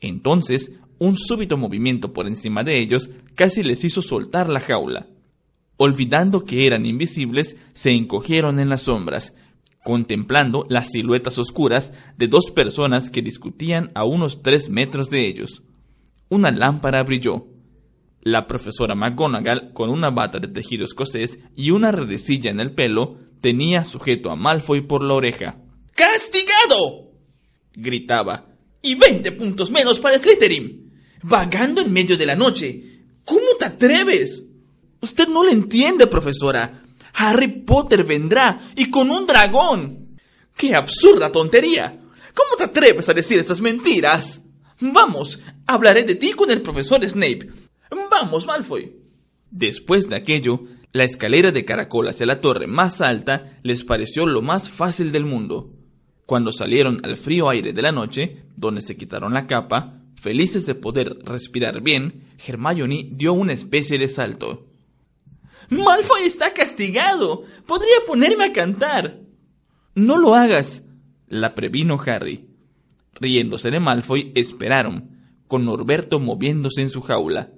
Entonces, 0.00 0.72
un 0.98 1.16
súbito 1.16 1.56
movimiento 1.56 2.12
por 2.12 2.26
encima 2.26 2.62
de 2.64 2.80
ellos 2.80 3.10
casi 3.34 3.62
les 3.62 3.84
hizo 3.84 4.02
soltar 4.02 4.48
la 4.48 4.60
jaula. 4.60 5.06
Olvidando 5.76 6.44
que 6.44 6.66
eran 6.66 6.86
invisibles, 6.86 7.56
se 7.72 7.90
encogieron 7.90 8.60
en 8.60 8.68
las 8.68 8.82
sombras, 8.82 9.34
contemplando 9.82 10.66
las 10.68 10.90
siluetas 10.90 11.38
oscuras 11.38 11.92
de 12.16 12.28
dos 12.28 12.50
personas 12.52 13.10
que 13.10 13.22
discutían 13.22 13.90
a 13.94 14.04
unos 14.04 14.42
tres 14.42 14.68
metros 14.68 15.10
de 15.10 15.26
ellos. 15.26 15.62
Una 16.28 16.50
lámpara 16.52 17.02
brilló. 17.02 17.46
La 18.24 18.46
profesora 18.46 18.94
McGonagall, 18.94 19.72
con 19.74 19.90
una 19.90 20.08
bata 20.10 20.38
de 20.38 20.48
tejido 20.48 20.86
escocés 20.86 21.38
y 21.54 21.70
una 21.72 21.92
redecilla 21.92 22.50
en 22.50 22.58
el 22.58 22.74
pelo, 22.74 23.18
tenía 23.42 23.84
sujeto 23.84 24.30
a 24.30 24.36
Malfoy 24.36 24.80
por 24.80 25.04
la 25.04 25.12
oreja. 25.12 25.58
¡Castigado! 25.94 27.12
gritaba, 27.74 28.46
y 28.80 28.94
20 28.94 29.32
puntos 29.32 29.70
menos 29.70 30.00
para 30.00 30.18
Slytherin. 30.18 30.90
Vagando 31.22 31.82
en 31.82 31.92
medio 31.92 32.16
de 32.16 32.24
la 32.24 32.34
noche. 32.34 33.02
¿Cómo 33.26 33.56
te 33.58 33.66
atreves? 33.66 34.44
Usted 35.02 35.28
no 35.28 35.44
lo 35.44 35.50
entiende, 35.50 36.06
profesora. 36.06 36.82
Harry 37.12 37.48
Potter 37.48 38.04
vendrá 38.04 38.58
y 38.74 38.90
con 38.90 39.10
un 39.10 39.26
dragón. 39.26 40.18
¡Qué 40.56 40.74
absurda 40.74 41.30
tontería! 41.30 42.00
¿Cómo 42.34 42.56
te 42.56 42.64
atreves 42.64 43.08
a 43.08 43.14
decir 43.14 43.38
esas 43.38 43.60
mentiras? 43.60 44.40
Vamos, 44.80 45.40
hablaré 45.66 46.04
de 46.04 46.14
ti 46.14 46.32
con 46.32 46.50
el 46.50 46.62
profesor 46.62 47.06
Snape. 47.06 47.48
Vamos, 47.90 48.46
Malfoy. 48.46 48.96
Después 49.50 50.08
de 50.08 50.16
aquello, 50.16 50.64
la 50.92 51.04
escalera 51.04 51.52
de 51.52 51.64
caracol 51.64 52.08
hacia 52.08 52.26
la 52.26 52.40
torre 52.40 52.66
más 52.66 53.00
alta 53.00 53.58
les 53.62 53.84
pareció 53.84 54.26
lo 54.26 54.42
más 54.42 54.70
fácil 54.70 55.12
del 55.12 55.24
mundo. 55.24 55.72
Cuando 56.26 56.52
salieron 56.52 57.00
al 57.04 57.16
frío 57.16 57.48
aire 57.48 57.72
de 57.72 57.82
la 57.82 57.92
noche, 57.92 58.44
donde 58.56 58.80
se 58.80 58.96
quitaron 58.96 59.34
la 59.34 59.46
capa, 59.46 60.00
felices 60.14 60.66
de 60.66 60.74
poder 60.74 61.18
respirar 61.24 61.82
bien, 61.82 62.24
Hermione 62.46 63.08
dio 63.10 63.32
una 63.32 63.52
especie 63.52 63.98
de 63.98 64.08
salto. 64.08 64.66
Malfoy 65.68 66.22
está 66.24 66.52
castigado. 66.52 67.44
Podría 67.66 67.96
ponerme 68.06 68.46
a 68.46 68.52
cantar. 68.52 69.20
No 69.94 70.18
lo 70.18 70.34
hagas, 70.34 70.82
la 71.28 71.54
previno 71.54 72.00
Harry. 72.06 72.48
Riéndose 73.14 73.70
de 73.70 73.80
Malfoy, 73.80 74.32
esperaron, 74.34 75.10
con 75.46 75.64
Norberto 75.64 76.18
moviéndose 76.18 76.82
en 76.82 76.90
su 76.90 77.00
jaula. 77.00 77.52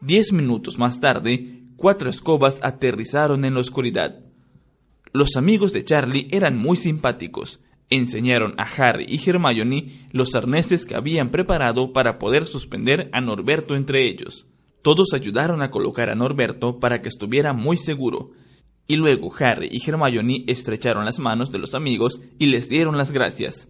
Diez 0.00 0.32
minutos 0.32 0.78
más 0.78 1.00
tarde, 1.00 1.62
cuatro 1.76 2.10
escobas 2.10 2.60
aterrizaron 2.62 3.44
en 3.44 3.54
la 3.54 3.60
oscuridad. 3.60 4.20
Los 5.12 5.36
amigos 5.36 5.72
de 5.72 5.84
Charlie 5.84 6.28
eran 6.30 6.58
muy 6.58 6.76
simpáticos, 6.76 7.60
enseñaron 7.88 8.54
a 8.58 8.64
Harry 8.64 9.06
y 9.08 9.20
Hermione 9.28 10.08
los 10.12 10.34
arneses 10.34 10.86
que 10.86 10.96
habían 10.96 11.30
preparado 11.30 11.92
para 11.92 12.18
poder 12.18 12.46
suspender 12.46 13.08
a 13.12 13.20
Norberto 13.20 13.76
entre 13.76 14.08
ellos. 14.08 14.46
Todos 14.82 15.14
ayudaron 15.14 15.62
a 15.62 15.70
colocar 15.70 16.10
a 16.10 16.14
Norberto 16.14 16.80
para 16.80 17.00
que 17.00 17.08
estuviera 17.08 17.52
muy 17.52 17.76
seguro, 17.76 18.32
y 18.86 18.96
luego 18.96 19.32
Harry 19.38 19.68
y 19.70 19.88
Hermione 19.88 20.44
estrecharon 20.46 21.04
las 21.04 21.18
manos 21.18 21.50
de 21.50 21.58
los 21.58 21.74
amigos 21.74 22.20
y 22.38 22.46
les 22.46 22.68
dieron 22.68 22.98
las 22.98 23.12
gracias. 23.12 23.68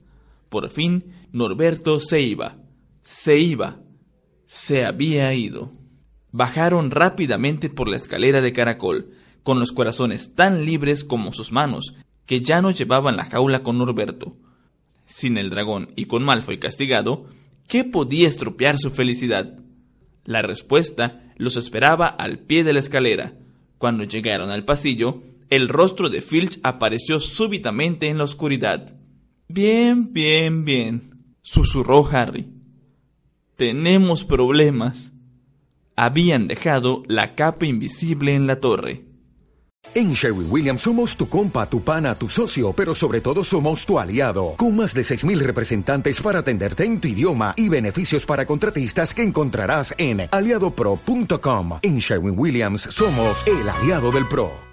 Por 0.49 0.71
fin, 0.71 1.13
Norberto 1.33 2.01
se 2.01 2.21
iba. 2.21 2.57
Se 3.03 3.39
iba. 3.39 3.81
Se 4.47 4.85
había 4.85 5.33
ido. 5.35 5.73
Bajaron 6.37 6.91
rápidamente 6.91 7.71
por 7.71 7.89
la 7.89 7.95
escalera 7.95 8.41
de 8.41 8.53
caracol, 8.53 9.13
con 9.45 9.61
los 9.61 9.71
corazones 9.71 10.35
tan 10.35 10.65
libres 10.65 11.05
como 11.05 11.33
sus 11.33 11.53
manos, 11.53 11.95
que 12.27 12.41
ya 12.41 12.61
no 12.61 12.73
llevaban 12.73 13.17
la 13.17 13.27
jaula 13.27 13.63
con 13.63 13.79
Norberto. 13.79 14.37
Sin 15.07 15.39
el 15.39 15.49
dragón 15.49 15.93
y 15.95 16.07
con 16.07 16.25
Malfoy 16.25 16.59
castigado, 16.59 17.27
¿qué 17.69 17.85
podía 17.85 18.27
estropear 18.27 18.79
su 18.81 18.91
felicidad? 18.91 19.61
La 20.25 20.43
respuesta 20.43 21.23
los 21.37 21.57
esperaba 21.57 22.09
al 22.09 22.41
pie 22.41 22.65
de 22.65 22.73
la 22.73 22.81
escalera, 22.81 23.35
Cuando 23.79 24.03
llegaron 24.03 24.51
al 24.51 24.65
pasillo, 24.65 25.23
el 25.51 25.69
rostro 25.69 26.11
de 26.11 26.21
Filch 26.21 26.59
apareció 26.65 27.21
súbitamente 27.21 28.09
en 28.09 28.19
la 28.19 28.25
oscuridad. 28.25 28.97
Bien, 29.47 30.13
bien, 30.13 30.65
bien, 30.65 31.37
susurró 31.43 32.05
Harry. 32.09 32.49
Tenemos 33.55 34.25
problemas. 34.25 35.14
Habían 35.97 36.49
dejado 36.49 37.05
la 37.07 37.35
capa 37.37 37.67
invisible 37.67 38.35
en 38.35 38.47
la 38.49 38.57
torre. 38.57 39.05
En 39.95 40.13
Sherwin 40.13 40.51
Williams 40.51 40.83
somos 40.83 41.17
tu 41.17 41.29
compa, 41.29 41.69
tu 41.69 41.83
pana, 41.83 42.17
tu 42.17 42.29
socio, 42.29 42.73
pero 42.73 42.95
sobre 42.95 43.21
todo 43.21 43.45
somos 43.45 43.87
tu 43.87 43.99
aliado, 43.99 44.55
con 44.57 44.75
más 44.75 44.93
de 44.95 45.03
6.000 45.03 45.39
representantes 45.39 46.21
para 46.21 46.41
atenderte 46.41 46.85
en 46.85 47.01
tu 47.01 47.07
idioma 47.07 47.55
y 47.57 47.69
beneficios 47.69 48.27
para 48.27 48.45
contratistas 48.45 49.15
que 49.15 49.23
encontrarás 49.23 49.95
en 49.97 50.27
aliadopro.com. 50.31 51.79
En 51.83 51.99
Sherwin 51.99 52.35
Williams 52.37 52.83
somos 52.91 53.47
el 53.47 53.69
aliado 53.69 54.11
del 54.11 54.27
PRO. 54.27 54.51